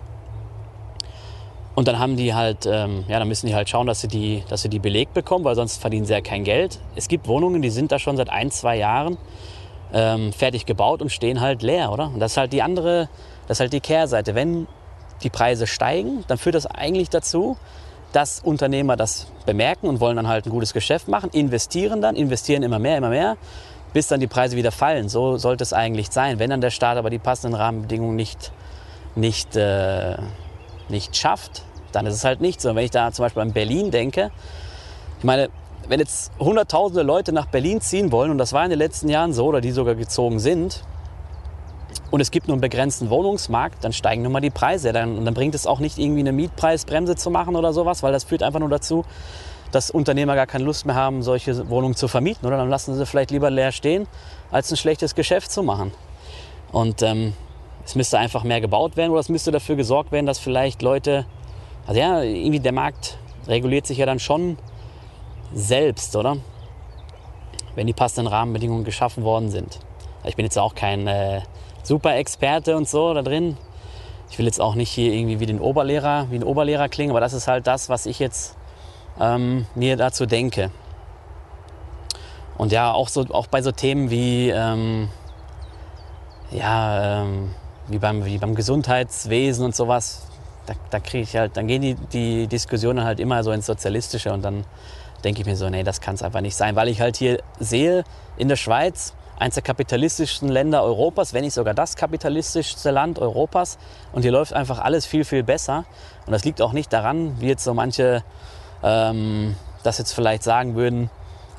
Und 1.75 1.87
dann 1.87 1.97
haben 1.97 2.17
die 2.17 2.33
halt, 2.33 2.65
ähm, 2.65 3.03
ja, 3.07 3.17
dann 3.19 3.27
müssen 3.27 3.47
die 3.47 3.55
halt 3.55 3.67
schauen, 3.67 3.87
dass 3.87 4.01
sie 4.01 4.07
die, 4.07 4.43
dass 4.47 4.61
sie 4.61 4.69
die 4.69 4.79
belegt 4.79 5.13
bekommen, 5.13 5.43
weil 5.43 5.55
sonst 5.55 5.81
verdienen 5.81 6.05
sie 6.05 6.13
ja 6.13 6.21
kein 6.21 6.43
Geld. 6.43 6.79
Es 6.95 7.07
gibt 7.07 7.27
Wohnungen, 7.27 7.61
die 7.61 7.69
sind 7.69 7.91
da 7.91 7.97
schon 7.97 8.15
seit 8.15 8.29
ein, 8.29 8.51
zwei 8.51 8.77
Jahren 8.77 9.17
ähm, 9.91 10.33
fertig 10.33 10.65
gebaut 10.65 11.01
und 11.01 11.11
stehen 11.11 11.41
halt 11.41 11.63
leer, 11.63 11.91
oder? 11.91 12.07
Und 12.07 12.19
das 12.19 12.33
ist 12.33 12.37
halt 12.37 12.53
die 12.53 12.61
andere, 12.61 13.09
das 13.47 13.57
ist 13.57 13.61
halt 13.61 13.73
die 13.73 13.79
Kehrseite. 13.79 14.35
Wenn 14.35 14.67
die 15.23 15.29
Preise 15.29 15.65
steigen, 15.65 16.23
dann 16.27 16.37
führt 16.37 16.55
das 16.55 16.67
eigentlich 16.67 17.09
dazu, 17.09 17.57
dass 18.11 18.39
Unternehmer 18.39 18.95
das 18.95 19.27
bemerken 19.45 19.87
und 19.87 19.99
wollen 19.99 20.15
dann 20.15 20.27
halt 20.27 20.45
ein 20.45 20.51
gutes 20.51 20.73
Geschäft 20.73 21.07
machen, 21.07 21.31
investieren 21.31 22.01
dann, 22.01 22.15
investieren 22.15 22.61
immer 22.61 22.77
mehr, 22.77 22.97
immer 22.97 23.09
mehr, 23.09 23.37
bis 23.93 24.07
dann 24.07 24.19
die 24.19 24.27
Preise 24.27 24.55
wieder 24.55 24.71
fallen. 24.71 25.09
So 25.09 25.37
sollte 25.37 25.63
es 25.63 25.73
eigentlich 25.73 26.11
sein. 26.11 26.37
Wenn 26.37 26.51
dann 26.51 26.61
der 26.61 26.69
Staat 26.69 26.97
aber 26.97 27.09
die 27.09 27.17
passenden 27.17 27.55
Rahmenbedingungen 27.55 28.15
nicht, 28.15 28.51
nicht 29.15 29.55
äh, 29.55 30.17
nicht 30.93 31.15
schafft, 31.17 31.63
dann 31.91 32.05
ist 32.05 32.15
es 32.15 32.23
halt 32.23 32.41
nicht 32.41 32.61
so. 32.61 32.69
Und 32.69 32.77
wenn 32.77 32.85
ich 32.85 32.91
da 32.91 33.11
zum 33.11 33.23
Beispiel 33.23 33.41
an 33.41 33.51
Berlin 33.51 33.91
denke, 33.91 34.31
ich 35.19 35.23
meine, 35.25 35.49
wenn 35.87 35.99
jetzt 35.99 36.31
hunderttausende 36.39 37.03
Leute 37.03 37.33
nach 37.33 37.47
Berlin 37.47 37.81
ziehen 37.81 38.11
wollen, 38.11 38.31
und 38.31 38.37
das 38.37 38.53
war 38.53 38.63
in 38.63 38.69
den 38.69 38.79
letzten 38.79 39.09
Jahren 39.09 39.33
so, 39.33 39.47
oder 39.47 39.61
die 39.61 39.71
sogar 39.71 39.95
gezogen 39.95 40.39
sind, 40.39 40.83
und 42.11 42.21
es 42.21 42.29
gibt 42.29 42.47
nur 42.47 42.53
einen 42.53 42.61
begrenzten 42.61 43.09
Wohnungsmarkt, 43.09 43.83
dann 43.83 43.91
steigen 43.91 44.21
nun 44.21 44.31
mal 44.31 44.39
die 44.39 44.51
Preise. 44.51 44.93
Dann, 44.93 45.17
und 45.17 45.25
dann 45.25 45.33
bringt 45.33 45.55
es 45.55 45.65
auch 45.65 45.79
nicht 45.79 45.97
irgendwie 45.97 46.19
eine 46.19 46.31
Mietpreisbremse 46.31 47.15
zu 47.15 47.31
machen 47.31 47.55
oder 47.55 47.73
sowas, 47.73 48.03
weil 48.03 48.11
das 48.11 48.23
führt 48.23 48.43
einfach 48.43 48.59
nur 48.59 48.69
dazu, 48.69 49.03
dass 49.71 49.89
Unternehmer 49.89 50.35
gar 50.35 50.45
keine 50.45 50.63
Lust 50.63 50.85
mehr 50.85 50.93
haben, 50.93 51.23
solche 51.23 51.69
Wohnungen 51.69 51.95
zu 51.95 52.07
vermieten. 52.07 52.45
Oder 52.45 52.57
dann 52.57 52.69
lassen 52.69 52.93
sie 52.93 53.05
vielleicht 53.07 53.31
lieber 53.31 53.49
leer 53.49 53.71
stehen, 53.71 54.07
als 54.51 54.69
ein 54.69 54.77
schlechtes 54.77 55.15
Geschäft 55.15 55.51
zu 55.51 55.63
machen. 55.63 55.91
Und 56.71 57.01
ähm, 57.01 57.33
es 57.85 57.95
müsste 57.95 58.17
einfach 58.17 58.43
mehr 58.43 58.61
gebaut 58.61 58.95
werden 58.97 59.11
oder 59.11 59.19
es 59.19 59.29
müsste 59.29 59.51
dafür 59.51 59.75
gesorgt 59.75 60.11
werden, 60.11 60.25
dass 60.25 60.39
vielleicht 60.39 60.81
Leute, 60.81 61.25
also 61.85 61.99
ja, 61.99 62.21
irgendwie 62.21 62.59
der 62.59 62.71
Markt 62.71 63.17
reguliert 63.47 63.85
sich 63.85 63.97
ja 63.97 64.05
dann 64.05 64.19
schon 64.19 64.57
selbst, 65.53 66.15
oder? 66.15 66.37
Wenn 67.75 67.87
die 67.87 67.93
passenden 67.93 68.27
Rahmenbedingungen 68.27 68.83
geschaffen 68.83 69.23
worden 69.23 69.49
sind. 69.49 69.79
Ich 70.23 70.35
bin 70.35 70.45
jetzt 70.45 70.57
auch 70.57 70.75
kein 70.75 71.07
äh, 71.07 71.41
super 71.81 72.15
Experte 72.15 72.77
und 72.77 72.87
so 72.87 73.13
da 73.13 73.21
drin. 73.21 73.57
Ich 74.29 74.39
will 74.39 74.45
jetzt 74.45 74.61
auch 74.61 74.75
nicht 74.75 74.89
hier 74.89 75.11
irgendwie 75.11 75.39
wie 75.39 75.45
den 75.45 75.59
Oberlehrer, 75.59 76.27
wie 76.31 76.37
ein 76.37 76.43
Oberlehrer 76.43 76.89
klingen, 76.89 77.11
aber 77.11 77.19
das 77.19 77.33
ist 77.33 77.47
halt 77.47 77.67
das, 77.67 77.89
was 77.89 78.05
ich 78.05 78.19
jetzt 78.19 78.55
ähm, 79.19 79.67
mir 79.75 79.97
dazu 79.97 80.25
denke. 80.25 80.71
Und 82.57 82.71
ja, 82.71 82.93
auch 82.93 83.09
so, 83.09 83.25
auch 83.31 83.47
bei 83.47 83.61
so 83.61 83.71
Themen 83.71 84.09
wie 84.09 84.49
ähm, 84.49 85.09
ja, 86.51 87.23
ähm, 87.23 87.53
wie 87.87 87.99
beim, 87.99 88.25
wie 88.25 88.37
beim 88.37 88.55
Gesundheitswesen 88.55 89.65
und 89.65 89.75
sowas, 89.75 90.27
da, 90.65 90.73
da 90.89 90.99
kriege 90.99 91.23
ich 91.23 91.35
halt, 91.35 91.57
dann 91.57 91.67
gehen 91.67 91.81
die, 91.81 91.95
die 91.95 92.47
Diskussionen 92.47 93.03
halt 93.03 93.19
immer 93.19 93.43
so 93.43 93.51
ins 93.51 93.65
Sozialistische 93.65 94.31
und 94.31 94.41
dann 94.43 94.65
denke 95.23 95.41
ich 95.41 95.47
mir 95.47 95.55
so, 95.55 95.69
nee, 95.69 95.83
das 95.83 96.01
kann 96.01 96.15
es 96.15 96.23
einfach 96.23 96.41
nicht 96.41 96.55
sein, 96.55 96.75
weil 96.75 96.87
ich 96.87 97.01
halt 97.01 97.17
hier 97.17 97.39
sehe, 97.59 98.03
in 98.37 98.47
der 98.47 98.55
Schweiz, 98.55 99.13
eines 99.39 99.55
der 99.55 99.63
kapitalistischsten 99.63 100.47
Länder 100.49 100.83
Europas, 100.83 101.33
wenn 101.33 101.43
nicht 101.43 101.53
sogar 101.53 101.73
das 101.73 101.95
kapitalistischste 101.95 102.91
Land 102.91 103.19
Europas. 103.19 103.77
Und 104.11 104.21
hier 104.21 104.31
läuft 104.31 104.53
einfach 104.53 104.79
alles 104.79 105.05
viel, 105.05 105.25
viel 105.25 105.43
besser. 105.43 105.85
Und 106.25 106.31
das 106.31 106.45
liegt 106.45 106.61
auch 106.61 106.71
nicht 106.71 106.93
daran, 106.93 107.39
wie 107.39 107.47
jetzt 107.47 107.63
so 107.63 107.73
manche 107.73 108.23
ähm, 108.83 109.55
das 109.83 109.97
jetzt 109.97 110.13
vielleicht 110.13 110.43
sagen 110.43 110.75
würden, 110.75 111.09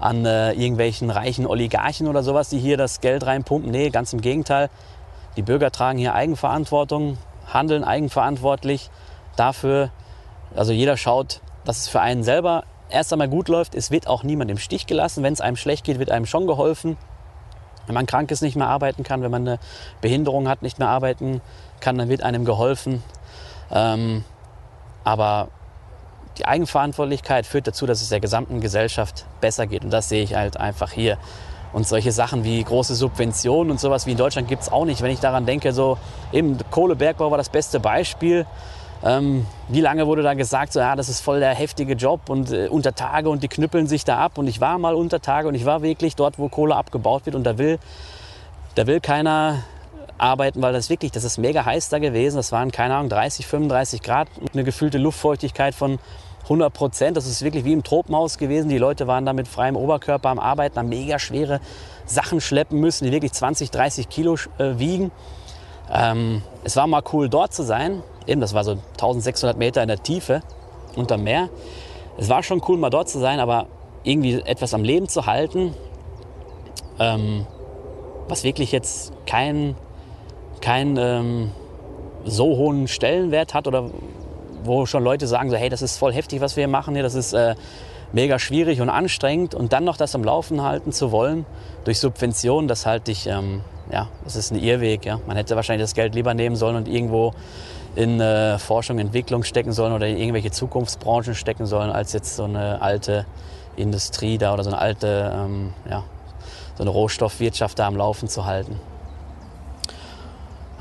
an 0.01 0.25
äh, 0.25 0.53
irgendwelchen 0.53 1.11
reichen 1.11 1.47
Oligarchen 1.47 2.09
oder 2.09 2.23
sowas, 2.23 2.49
die 2.49 2.59
hier 2.59 2.77
das 2.77 3.01
Geld 3.01 3.27
reinpumpen. 3.27 3.71
Nee, 3.71 3.91
ganz 3.91 4.13
im 4.13 4.21
Gegenteil. 4.21 4.71
Die 5.37 5.43
Bürger 5.43 5.71
tragen 5.71 5.99
hier 5.99 6.15
Eigenverantwortung, 6.15 7.19
handeln 7.47 7.85
eigenverantwortlich 7.85 8.91
dafür. 9.37 9.91
Also 10.55 10.73
jeder 10.73 10.97
schaut, 10.97 11.41
dass 11.65 11.79
es 11.79 11.89
für 11.89 12.01
einen 12.01 12.23
selber 12.23 12.65
erst 12.91 13.13
einmal 13.13 13.29
gut 13.29 13.49
läuft, 13.49 13.75
es 13.75 13.91
wird 13.91 14.07
auch 14.07 14.23
niemand 14.23 14.51
im 14.51 14.59
Stich 14.59 14.87
gelassen. 14.87 15.23
Wenn 15.23 15.33
es 15.33 15.41
einem 15.41 15.57
schlecht 15.57 15.85
geht, 15.85 15.99
wird 15.99 16.11
einem 16.11 16.27
schon 16.27 16.47
geholfen. 16.47 16.97
Wenn 17.87 17.95
man 17.95 18.07
krank 18.07 18.31
ist, 18.31 18.41
nicht 18.41 18.57
mehr 18.57 18.69
arbeiten 18.69 19.03
kann, 19.03 19.23
wenn 19.23 19.31
man 19.31 19.47
eine 19.47 19.59
Behinderung 20.01 20.49
hat, 20.49 20.63
nicht 20.63 20.79
mehr 20.79 20.89
arbeiten 20.89 21.43
kann, 21.81 21.99
dann 21.99 22.09
wird 22.09 22.23
einem 22.23 22.45
geholfen. 22.45 23.03
Ähm, 23.71 24.25
aber 25.03 25.49
die 26.39 26.47
Eigenverantwortlichkeit 26.47 27.47
führt 27.47 27.67
dazu, 27.67 27.87
dass 27.87 28.01
es 28.01 28.09
der 28.09 28.21
gesamten 28.21 28.61
Gesellschaft 28.61 29.27
besser 29.41 29.67
geht. 29.67 29.85
Und 29.85 29.91
das 29.91 30.09
sehe 30.09 30.23
ich 30.23 30.35
halt 30.35 30.57
einfach 30.57 30.93
hier. 30.93 31.19
Und 31.75 31.89
solche 31.89 32.13
Sachen 32.13 32.45
wie 32.45 32.63
große 32.63 32.95
Subventionen 32.95 33.73
und 33.73 33.81
sowas 33.81 34.07
wie 34.07 34.13
in 34.13 34.17
Deutschland 34.17 34.47
gibt 34.47 34.63
es 34.63 34.71
auch 34.71 34.85
nicht. 34.85 35.03
Wenn 35.03 35.11
ich 35.11 35.19
daran 35.19 35.45
denke, 35.45 35.73
so 35.73 35.99
eben 36.33 36.57
Kohlebergbau 36.71 37.33
war 37.33 37.37
das 37.37 37.49
beste 37.49 37.81
Beispiel. 37.81 38.47
Ähm, 39.03 39.45
wie 39.69 39.81
lange 39.81 40.07
wurde 40.07 40.23
da 40.23 40.35
gesagt, 40.35 40.73
so, 40.73 40.79
ja, 40.79 40.95
das 40.95 41.09
ist 41.09 41.21
voll 41.21 41.41
der 41.41 41.53
heftige 41.53 41.95
Job 41.95 42.31
und 42.31 42.53
äh, 42.53 42.69
unter 42.69 42.95
Tage 42.95 43.29
und 43.29 43.43
die 43.43 43.49
knüppeln 43.49 43.89
sich 43.89 44.05
da 44.05 44.19
ab. 44.19 44.39
Und 44.39 44.47
ich 44.47 44.61
war 44.61 44.79
mal 44.79 44.95
unter 44.95 45.21
Tage 45.21 45.49
und 45.49 45.57
ich 45.57 45.67
war 45.67 45.83
wirklich 45.83 46.15
dort, 46.15 46.39
wo 46.39 46.49
Kohle 46.49 46.77
abgebaut 46.77 47.27
wird 47.27 47.35
und 47.35 47.45
da 47.45 47.59
will, 47.59 47.81
da 48.77 48.87
will 48.87 49.01
keiner 49.01 49.65
arbeiten, 50.17 50.63
weil 50.63 50.73
das 50.73 50.91
wirklich, 50.91 51.11
das 51.11 51.25
ist 51.25 51.39
mega 51.39 51.65
heiß 51.65 51.89
da 51.89 51.99
gewesen. 51.99 52.37
Das 52.37 52.53
waren, 52.53 52.71
keine 52.71 52.95
Ahnung, 52.95 53.09
30, 53.09 53.49
35 53.49 54.01
Grad 54.01 54.29
und 54.41 54.55
eine 54.55 54.63
gefühlte 54.65 54.99
Luftfeuchtigkeit 54.99 55.75
von 55.75 55.99
100 56.45 56.73
Prozent. 56.73 57.17
Das 57.17 57.27
ist 57.27 57.43
wirklich 57.43 57.65
wie 57.65 57.73
im 57.73 57.83
Tropenhaus 57.83 58.39
gewesen. 58.39 58.69
Die 58.69 58.79
Leute 58.79 59.07
waren 59.07 59.27
da 59.27 59.33
mit 59.33 59.49
freiem 59.49 59.77
Oberkörper 59.77 60.29
am 60.29 60.39
Arbeiten, 60.39 60.79
haben 60.79 60.89
mega 60.89 61.19
schwere 61.19 61.61
Sachen 62.07 62.41
schleppen 62.41 62.81
müssen, 62.81 63.05
die 63.05 63.13
wirklich 63.13 63.33
20, 63.33 63.71
30 63.71 64.09
Kilo 64.09 64.37
äh, 64.59 64.79
wiegen. 64.79 65.11
Ähm, 65.93 66.43
es 66.63 66.77
war 66.77 66.87
mal 66.87 67.03
cool, 67.13 67.29
dort 67.29 67.53
zu 67.53 67.63
sein. 67.63 68.03
Eben, 68.27 68.41
das 68.41 68.55
war 68.55 68.65
so 68.65 68.73
1600 68.93 69.59
Meter 69.59 69.83
in 69.83 69.89
der 69.89 70.03
Tiefe 70.03 70.43
unterm 70.97 71.25
Meer. 71.25 71.49
Es 72.17 72.29
war 72.29 72.43
schon 72.43 72.63
cool, 72.69 72.79
mal 72.79 72.91
dort 72.91 73.09
zu 73.09 73.19
sein, 73.19 73.41
aber 73.41 73.67
irgendwie 74.03 74.41
etwas 74.41 74.75
am 74.75 74.85
Leben 74.85 75.09
zu 75.09 75.27
halten, 75.27 75.75
ähm, 76.99 77.47
was 78.29 78.45
wirklich 78.45 78.71
jetzt 78.73 79.13
keinen 79.27 79.77
kein, 80.65 80.97
ähm, 80.97 81.51
so 82.25 82.57
hohen 82.57 82.89
Stellenwert 82.89 83.53
hat 83.53 83.67
oder 83.67 83.91
wo 84.65 84.87
schon 84.87 85.03
Leute 85.05 85.27
sagen, 85.27 85.51
so, 85.51 85.57
hey, 85.57 85.69
das 85.69 85.83
ist 85.83 85.99
voll 85.99 86.13
heftig, 86.13 86.41
was 86.41 86.57
wir 86.57 86.63
hier 86.63 86.69
machen 86.69 86.95
hier, 86.95 87.03
das 87.03 87.15
ist 87.15 87.33
äh, 87.33 87.55
mega 88.13 88.39
schwierig 88.39 88.81
und 88.81 88.89
anstrengend 88.89 89.55
und 89.55 89.73
dann 89.73 89.85
noch 89.85 89.97
das 89.97 90.15
am 90.15 90.25
Laufen 90.25 90.63
halten 90.63 90.93
zu 90.93 91.11
wollen 91.13 91.45
durch 91.85 91.99
Subventionen, 91.99 92.69
das 92.69 92.87
halte 92.87 93.11
ich, 93.11 93.27
ähm, 93.27 93.63
ja, 93.91 94.09
das 94.25 94.37
ist 94.37 94.53
ein 94.53 94.59
Irrweg. 94.59 95.05
Ja. 95.05 95.21
Man 95.27 95.37
hätte 95.37 95.57
wahrscheinlich 95.57 95.85
das 95.85 95.95
Geld 95.95 96.15
lieber 96.15 96.33
nehmen 96.33 96.57
sollen 96.57 96.77
und 96.77 96.89
irgendwo 96.89 97.35
in 97.97 98.21
äh, 98.21 98.59
Forschung, 98.59 98.99
Entwicklung 98.99 99.45
stecken 99.45 99.73
sollen 99.73 99.93
oder 99.93 100.07
in 100.07 100.17
irgendwelche 100.17 100.51
Zukunftsbranchen 100.51 101.35
stecken 101.35 101.67
sollen, 101.67 101.91
als 101.91 102.13
jetzt 102.13 102.37
so 102.37 102.45
eine 102.45 102.81
alte 102.83 103.27
Industrie 103.77 104.39
da 104.39 104.55
oder 104.55 104.65
so 104.65 104.71
eine 104.71 104.79
alte, 104.79 105.33
ähm, 105.35 105.73
ja, 105.89 106.05
so 106.77 106.83
eine 106.83 106.91
Rohstoffwirtschaft 106.91 107.79
da 107.79 107.87
am 107.87 107.97
Laufen 107.97 108.29
zu 108.29 108.45
halten. 108.45 108.81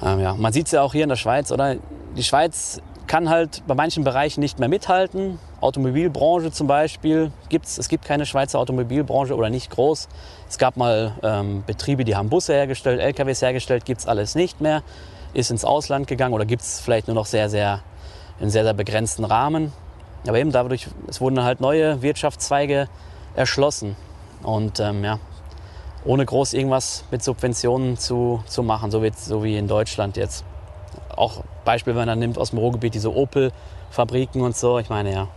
Ähm, 0.03 0.19
ja, 0.19 0.33
man 0.33 0.53
sieht 0.53 0.67
es 0.67 0.71
ja 0.71 0.81
auch 0.81 0.93
hier 0.93 1.03
in 1.03 1.09
der 1.09 1.15
Schweiz, 1.15 1.51
oder? 1.51 1.75
Die 2.15 2.23
Schweiz 2.23 2.81
kann 3.13 3.29
halt 3.29 3.61
bei 3.67 3.75
manchen 3.75 4.03
Bereichen 4.03 4.39
nicht 4.39 4.57
mehr 4.57 4.67
mithalten. 4.67 5.37
Automobilbranche 5.61 6.51
zum 6.51 6.65
Beispiel 6.65 7.31
gibt's, 7.47 7.77
es 7.77 7.87
gibt 7.87 8.05
keine 8.05 8.25
Schweizer 8.25 8.57
Automobilbranche 8.57 9.35
oder 9.35 9.51
nicht 9.51 9.69
groß. 9.69 10.09
Es 10.49 10.57
gab 10.57 10.77
mal 10.77 11.11
ähm, 11.21 11.63
Betriebe, 11.67 12.05
die 12.05 12.15
haben 12.15 12.29
Busse 12.29 12.53
hergestellt, 12.53 12.99
LKWs 12.99 13.43
hergestellt, 13.43 13.85
gibt 13.85 13.99
es 13.99 14.07
alles 14.07 14.33
nicht 14.33 14.61
mehr. 14.61 14.81
Ist 15.35 15.51
ins 15.51 15.63
Ausland 15.63 16.07
gegangen 16.07 16.33
oder 16.33 16.45
gibt 16.45 16.63
es 16.63 16.79
vielleicht 16.79 17.05
nur 17.05 17.13
noch 17.13 17.27
sehr, 17.27 17.51
sehr 17.51 17.81
in 18.39 18.49
sehr, 18.49 18.63
sehr 18.63 18.73
begrenzten 18.73 19.25
Rahmen. 19.25 19.71
Aber 20.27 20.39
eben 20.39 20.51
dadurch, 20.51 20.87
es 21.07 21.21
wurden 21.21 21.43
halt 21.43 21.61
neue 21.61 22.01
Wirtschaftszweige 22.01 22.87
erschlossen. 23.35 23.95
Und 24.41 24.79
ähm, 24.79 25.03
ja, 25.03 25.19
ohne 26.03 26.25
groß 26.25 26.53
irgendwas 26.53 27.03
mit 27.11 27.23
Subventionen 27.23 27.95
zu, 27.95 28.43
zu 28.47 28.63
machen, 28.63 28.89
so 28.89 29.03
wie, 29.03 29.11
so 29.15 29.43
wie 29.43 29.55
in 29.55 29.67
Deutschland 29.67 30.17
jetzt. 30.17 30.43
Auch 31.15 31.43
Beispiel, 31.65 31.95
wenn 31.95 32.07
man 32.07 32.19
nimmt 32.19 32.37
aus 32.37 32.51
dem 32.51 32.59
Ruhrgebiet 32.59 32.93
diese 32.93 33.13
Opel-Fabriken 33.13 34.41
und 34.41 34.55
so. 34.55 34.79
Ich 34.79 34.89
meine, 34.89 35.11
ja, 35.11 35.27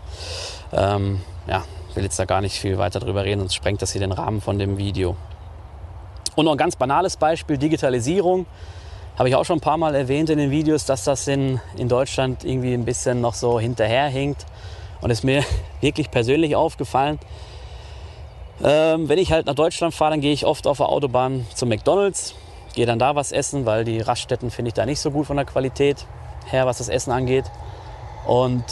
ähm, 0.73 1.21
ja, 1.47 1.65
will 1.97 2.05
jetzt 2.05 2.19
da 2.19 2.25
gar 2.25 2.41
nicht 2.41 2.59
viel 2.59 2.79
weiter 2.79 3.01
drüber 3.01 3.25
reden, 3.25 3.41
sonst 3.41 3.55
sprengt 3.55 3.83
das 3.83 3.93
hier 3.93 4.01
den 4.01 4.12
Rahmen 4.12 4.41
von 4.41 4.59
dem 4.59 4.79
Video. 4.79 5.17
Und 6.37 6.45
noch 6.45 6.53
ein 6.53 6.59
ganz 6.59 6.77
banales 6.77 7.17
Beispiel, 7.17 7.57
Digitalisierung. 7.57 8.47
Habe 9.19 9.31
ich 9.31 9.35
auch 9.35 9.47
schon 9.47 9.57
ein 9.57 9.62
paar 9.62 9.79
Mal 9.79 9.95
erwähnt 9.95 10.29
in 10.29 10.37
den 10.37 10.51
Videos, 10.51 10.85
dass 10.85 11.05
das 11.05 11.27
in, 11.27 11.59
in 11.79 11.89
Deutschland 11.89 12.45
irgendwie 12.45 12.75
ein 12.75 12.85
bisschen 12.85 13.23
noch 13.23 13.33
so 13.33 13.59
hinterherhinkt. 13.59 14.45
Und 15.01 15.11
ist 15.11 15.25
mir 15.25 15.43
wirklich 15.81 16.11
persönlich 16.11 16.55
aufgefallen. 16.55 17.19
Ähm, 18.62 19.09
wenn 19.09 19.19
ich 19.19 19.33
halt 19.33 19.47
nach 19.47 19.55
Deutschland 19.55 19.95
fahre, 19.95 20.12
dann 20.12 20.21
gehe 20.21 20.33
ich 20.33 20.45
oft 20.45 20.67
auf 20.67 20.79
der 20.79 20.89
Autobahn 20.89 21.47
zum 21.55 21.71
McDonalds, 21.71 22.35
gehe 22.77 22.87
dann 22.87 23.01
da 23.01 23.17
was 23.17 23.33
essen, 23.33 23.67
weil 23.67 23.85
die 23.85 24.01
Raststätten 24.01 24.53
finde 24.53 24.69
ich 24.69 24.75
da 24.75 24.87
nicht 24.87 25.01
so 25.01 25.11
gut 25.11 25.27
von 25.27 25.37
der 25.37 25.47
Qualität 25.47 26.07
her, 26.47 26.67
was 26.67 26.79
das 26.79 26.89
Essen 26.89 27.11
angeht. 27.11 27.47
Und 28.27 28.65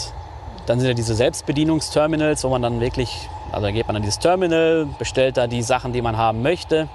dann 0.66 0.78
sind 0.78 0.88
ja 0.88 0.94
diese 0.94 1.14
Selbstbedienungsterminals, 1.14 2.44
wo 2.44 2.50
man 2.50 2.62
dann 2.62 2.80
wirklich, 2.80 3.28
also 3.50 3.66
da 3.66 3.72
geht 3.72 3.86
man 3.86 3.96
an 3.96 4.02
dieses 4.02 4.18
Terminal, 4.18 4.86
bestellt 4.98 5.38
da 5.38 5.46
die 5.46 5.62
Sachen, 5.62 5.92
die 5.92 6.02
man 6.02 6.16
haben 6.16 6.42
möchte 6.42 6.88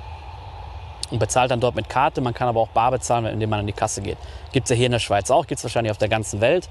und 1.10 1.20
bezahlt 1.20 1.50
dann 1.52 1.60
dort 1.60 1.76
mit 1.76 1.90
Karte. 1.90 2.22
Man 2.22 2.36
kann 2.36 2.48
aber 2.48 2.62
auch 2.62 2.70
bar 2.70 2.92
bezahlen, 2.92 3.26
indem 3.26 3.50
man 3.50 3.62
an 3.62 3.68
die 3.68 3.74
Kasse 3.74 4.02
geht. 4.02 4.18
Gibt 4.52 4.66
es 4.66 4.70
ja 4.70 4.76
hier 4.76 4.86
in 4.86 4.92
der 4.92 5.00
Schweiz 5.00 5.32
auch, 5.32 5.48
gibt 5.48 5.58
es 5.58 5.64
wahrscheinlich 5.64 5.92
auf 5.92 5.98
der 5.98 6.10
ganzen 6.10 6.42
Welt. 6.42 6.70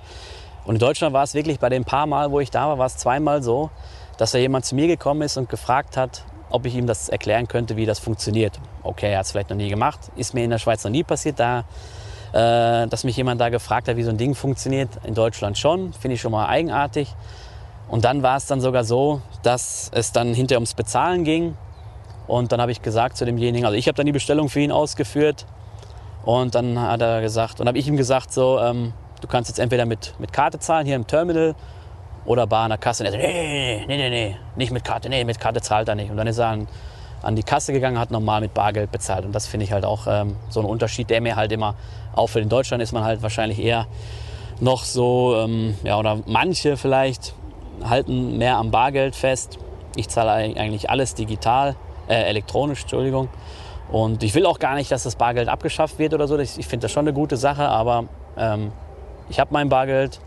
Und 0.64 0.76
in 0.76 0.80
Deutschland 0.80 1.12
war 1.12 1.24
es 1.24 1.34
wirklich 1.34 1.58
bei 1.58 1.68
den 1.68 1.84
paar 1.84 2.06
Mal, 2.06 2.30
wo 2.30 2.38
ich 2.38 2.50
da 2.50 2.68
war, 2.68 2.78
war 2.78 2.86
es 2.86 2.96
zweimal 2.96 3.42
so, 3.42 3.70
dass 4.18 4.30
da 4.30 4.38
jemand 4.38 4.64
zu 4.66 4.76
mir 4.76 4.86
gekommen 4.86 5.22
ist 5.22 5.36
und 5.36 5.48
gefragt 5.48 5.96
hat, 5.96 6.22
ob 6.50 6.66
ich 6.66 6.74
ihm 6.74 6.86
das 6.86 7.08
erklären 7.08 7.48
könnte, 7.48 7.76
wie 7.76 7.86
das 7.86 7.98
funktioniert. 7.98 8.58
Okay, 8.82 9.12
er 9.12 9.18
hat 9.18 9.26
es 9.26 9.32
vielleicht 9.32 9.50
noch 9.50 9.56
nie 9.56 9.68
gemacht, 9.68 9.98
ist 10.16 10.34
mir 10.34 10.44
in 10.44 10.50
der 10.50 10.58
Schweiz 10.58 10.84
noch 10.84 10.90
nie 10.90 11.04
passiert, 11.04 11.38
da, 11.38 11.64
äh, 12.32 12.86
dass 12.86 13.04
mich 13.04 13.16
jemand 13.16 13.40
da 13.40 13.48
gefragt 13.48 13.88
hat, 13.88 13.96
wie 13.96 14.02
so 14.02 14.10
ein 14.10 14.16
Ding 14.18 14.34
funktioniert. 14.34 14.90
In 15.04 15.14
Deutschland 15.14 15.58
schon, 15.58 15.92
finde 15.92 16.14
ich 16.14 16.20
schon 16.20 16.32
mal 16.32 16.46
eigenartig. 16.46 17.14
Und 17.88 18.04
dann 18.04 18.22
war 18.22 18.36
es 18.36 18.46
dann 18.46 18.60
sogar 18.60 18.84
so, 18.84 19.22
dass 19.42 19.90
es 19.94 20.12
dann 20.12 20.34
hinterher 20.34 20.58
ums 20.58 20.74
Bezahlen 20.74 21.24
ging. 21.24 21.56
Und 22.26 22.52
dann 22.52 22.60
habe 22.60 22.70
ich 22.70 22.82
gesagt 22.82 23.16
zu 23.16 23.24
demjenigen, 23.24 23.64
also 23.64 23.76
ich 23.76 23.88
habe 23.88 23.96
dann 23.96 24.04
die 24.04 24.12
Bestellung 24.12 24.50
für 24.50 24.60
ihn 24.60 24.72
ausgeführt. 24.72 25.46
Und 26.24 26.54
dann 26.54 26.78
hat 26.78 27.00
er 27.00 27.22
gesagt, 27.22 27.60
und 27.60 27.68
habe 27.68 27.78
ich 27.78 27.88
ihm 27.88 27.96
gesagt, 27.96 28.32
so, 28.32 28.58
ähm, 28.58 28.92
du 29.22 29.26
kannst 29.28 29.48
jetzt 29.48 29.58
entweder 29.58 29.86
mit, 29.86 30.14
mit 30.18 30.32
Karte 30.32 30.58
zahlen 30.58 30.86
hier 30.86 30.96
im 30.96 31.06
Terminal 31.06 31.54
oder 32.28 32.46
bar 32.46 32.64
an 32.64 32.70
der 32.70 32.78
Kasse. 32.78 33.02
Und 33.02 33.06
er 33.06 33.12
so, 33.12 33.18
nee, 33.18 33.84
nee, 33.86 33.96
nee, 33.96 34.10
nee, 34.10 34.36
nicht 34.56 34.70
mit 34.70 34.84
Karte, 34.84 35.08
nee, 35.08 35.24
mit 35.24 35.40
Karte 35.40 35.62
zahlt 35.62 35.88
er 35.88 35.94
nicht. 35.94 36.10
Und 36.10 36.18
dann 36.18 36.26
ist 36.26 36.38
er 36.38 36.48
an, 36.48 36.68
an 37.22 37.34
die 37.34 37.42
Kasse 37.42 37.72
gegangen, 37.72 37.98
hat 37.98 38.10
normal 38.10 38.42
mit 38.42 38.52
Bargeld 38.52 38.92
bezahlt. 38.92 39.24
Und 39.24 39.34
das 39.34 39.46
finde 39.46 39.64
ich 39.64 39.72
halt 39.72 39.86
auch 39.86 40.06
ähm, 40.06 40.36
so 40.50 40.60
ein 40.60 40.66
Unterschied, 40.66 41.08
der 41.08 41.22
mir 41.22 41.36
halt 41.36 41.52
immer 41.52 41.74
auffällt. 42.14 42.42
In 42.42 42.50
Deutschland 42.50 42.82
ist 42.82 42.92
man 42.92 43.02
halt 43.02 43.22
wahrscheinlich 43.22 43.58
eher 43.58 43.86
noch 44.60 44.84
so, 44.84 45.36
ähm, 45.36 45.74
ja, 45.84 45.98
oder 45.98 46.18
manche 46.26 46.76
vielleicht 46.76 47.34
halten 47.82 48.36
mehr 48.36 48.58
am 48.58 48.70
Bargeld 48.70 49.16
fest. 49.16 49.58
Ich 49.96 50.08
zahle 50.08 50.32
eigentlich 50.32 50.90
alles 50.90 51.14
digital, 51.14 51.76
äh, 52.08 52.14
elektronisch, 52.24 52.82
Entschuldigung. 52.82 53.30
Und 53.90 54.22
ich 54.22 54.34
will 54.34 54.44
auch 54.44 54.58
gar 54.58 54.74
nicht, 54.74 54.92
dass 54.92 55.04
das 55.04 55.16
Bargeld 55.16 55.48
abgeschafft 55.48 55.98
wird 55.98 56.12
oder 56.12 56.28
so. 56.28 56.38
Ich 56.38 56.66
finde 56.66 56.84
das 56.84 56.92
schon 56.92 57.06
eine 57.06 57.14
gute 57.14 57.38
Sache, 57.38 57.66
aber 57.66 58.04
ähm, 58.36 58.70
ich 59.30 59.40
habe 59.40 59.48
mein 59.54 59.70
Bargeld 59.70 60.20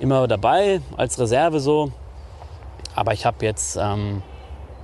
immer 0.00 0.28
dabei 0.28 0.80
als 0.96 1.18
Reserve 1.18 1.60
so. 1.60 1.90
Aber 2.94 3.12
ich 3.12 3.26
habe 3.26 3.44
jetzt, 3.44 3.76
ähm, 3.76 4.22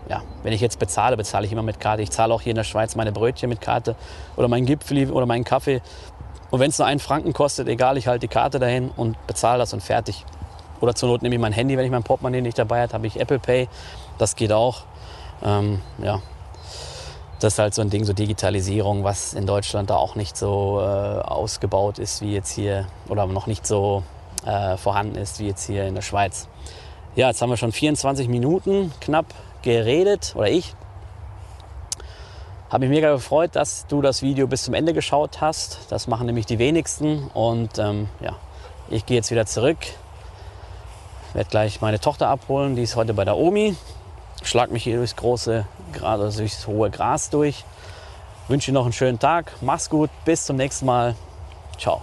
ja, 0.09 0.23
wenn 0.43 0.53
ich 0.53 0.61
jetzt 0.61 0.79
bezahle, 0.79 1.17
bezahle 1.17 1.47
ich 1.47 1.53
immer 1.53 1.63
mit 1.63 1.81
Karte. 1.81 2.03
Ich 2.03 2.11
zahle 2.11 2.35
auch 2.35 2.41
hier 2.41 2.51
in 2.51 2.57
der 2.57 2.65
Schweiz 2.65 2.97
meine 2.97 3.13
Brötchen 3.13 3.49
mit 3.49 3.61
Karte 3.61 3.95
oder 4.37 4.49
meinen 4.49 4.67
Gipfel 4.67 5.11
oder 5.11 5.27
meinen 5.27 5.45
Kaffee. 5.45 5.81
Und 6.51 6.59
wenn 6.59 6.71
es 6.71 6.79
nur 6.79 6.87
einen 6.87 7.01
Franken 7.01 7.33
kostet, 7.33 7.69
egal, 7.69 7.97
ich 7.97 8.09
halte 8.09 8.27
die 8.27 8.33
Karte 8.33 8.59
dahin 8.59 8.91
und 8.97 9.25
bezahle 9.27 9.59
das 9.59 9.73
und 9.73 9.83
fertig. 9.83 10.25
Oder 10.81 10.95
zur 10.95 11.09
Not 11.09 11.23
nehme 11.23 11.35
ich 11.35 11.41
mein 11.41 11.53
Handy, 11.53 11.77
wenn 11.77 11.85
ich 11.85 11.91
mein 11.91 12.03
Portemonnaie 12.03 12.41
nicht 12.41 12.59
dabei 12.59 12.83
habe, 12.83 12.93
habe 12.93 13.07
ich 13.07 13.21
Apple 13.21 13.39
Pay. 13.39 13.69
Das 14.19 14.35
geht 14.35 14.53
auch. 14.53 14.83
Ähm, 15.45 15.81
ja, 16.03 16.21
das 17.39 17.55
ist 17.55 17.59
halt 17.59 17.75
so 17.75 17.83
ein 17.83 17.91
Ding, 17.91 18.05
so 18.05 18.13
Digitalisierung, 18.13 19.05
was 19.05 19.33
in 19.35 19.47
Deutschland 19.47 19.91
da 19.91 19.97
auch 19.97 20.15
nicht 20.15 20.37
so 20.37 20.81
äh, 20.81 20.83
ausgebaut 20.83 21.99
ist 21.99 22.21
wie 22.21 22.35
jetzt 22.35 22.51
hier 22.51 22.87
oder 23.09 23.27
noch 23.27 23.47
nicht 23.47 23.67
so 23.67 24.03
äh, 24.45 24.77
vorhanden 24.77 25.17
ist 25.17 25.41
wie 25.41 25.49
jetzt 25.49 25.67
hier 25.67 25.87
in 25.87 25.95
der 25.95 26.03
Schweiz. 26.03 26.49
Ja, 27.17 27.29
jetzt 27.29 27.43
haben 27.43 27.51
wir 27.51 27.57
schon 27.57 27.73
24 27.73 28.29
Minuten 28.29 28.93
knapp 29.01 29.27
geredet 29.63 30.35
oder 30.37 30.49
ich. 30.49 30.75
Habe 32.71 32.87
mich 32.87 32.95
mega 32.95 33.11
gefreut, 33.13 33.57
dass 33.57 33.87
du 33.89 34.01
das 34.01 34.23
Video 34.23 34.47
bis 34.47 34.63
zum 34.63 34.75
Ende 34.75 34.93
geschaut 34.93 35.41
hast. 35.41 35.91
Das 35.91 36.07
machen 36.07 36.27
nämlich 36.27 36.47
die 36.47 36.61
wenigsten. 36.61 37.29
Und 37.35 37.79
ähm, 37.79 38.09
ja, 38.21 38.37
ich 38.89 39.07
gehe 39.07 39.17
jetzt 39.17 39.33
wieder 39.33 39.45
zurück. 39.45 39.79
Werde 41.33 41.51
gleich 41.51 41.81
meine 41.81 41.99
Tochter 41.99 42.29
abholen. 42.29 42.77
Die 42.77 42.83
ist 42.83 42.95
heute 42.95 43.13
bei 43.13 43.25
der 43.25 43.37
Omi. 43.37 43.75
Schlag 44.43 44.71
mich 44.71 44.85
hier 44.85 44.97
durchs 44.97 45.17
große, 45.17 45.67
also 46.01 46.39
durchs 46.39 46.67
hohe 46.69 46.91
Gras 46.91 47.31
durch. 47.31 47.65
Wünsche 48.47 48.71
dir 48.71 48.75
noch 48.75 48.85
einen 48.85 48.93
schönen 48.93 49.19
Tag. 49.19 49.53
Mach's 49.61 49.91
gut. 49.91 50.11
Bis 50.25 50.47
zum 50.47 50.57
nächsten 50.57 50.87
Mal. 50.87 51.17
Ciao. 51.77 52.03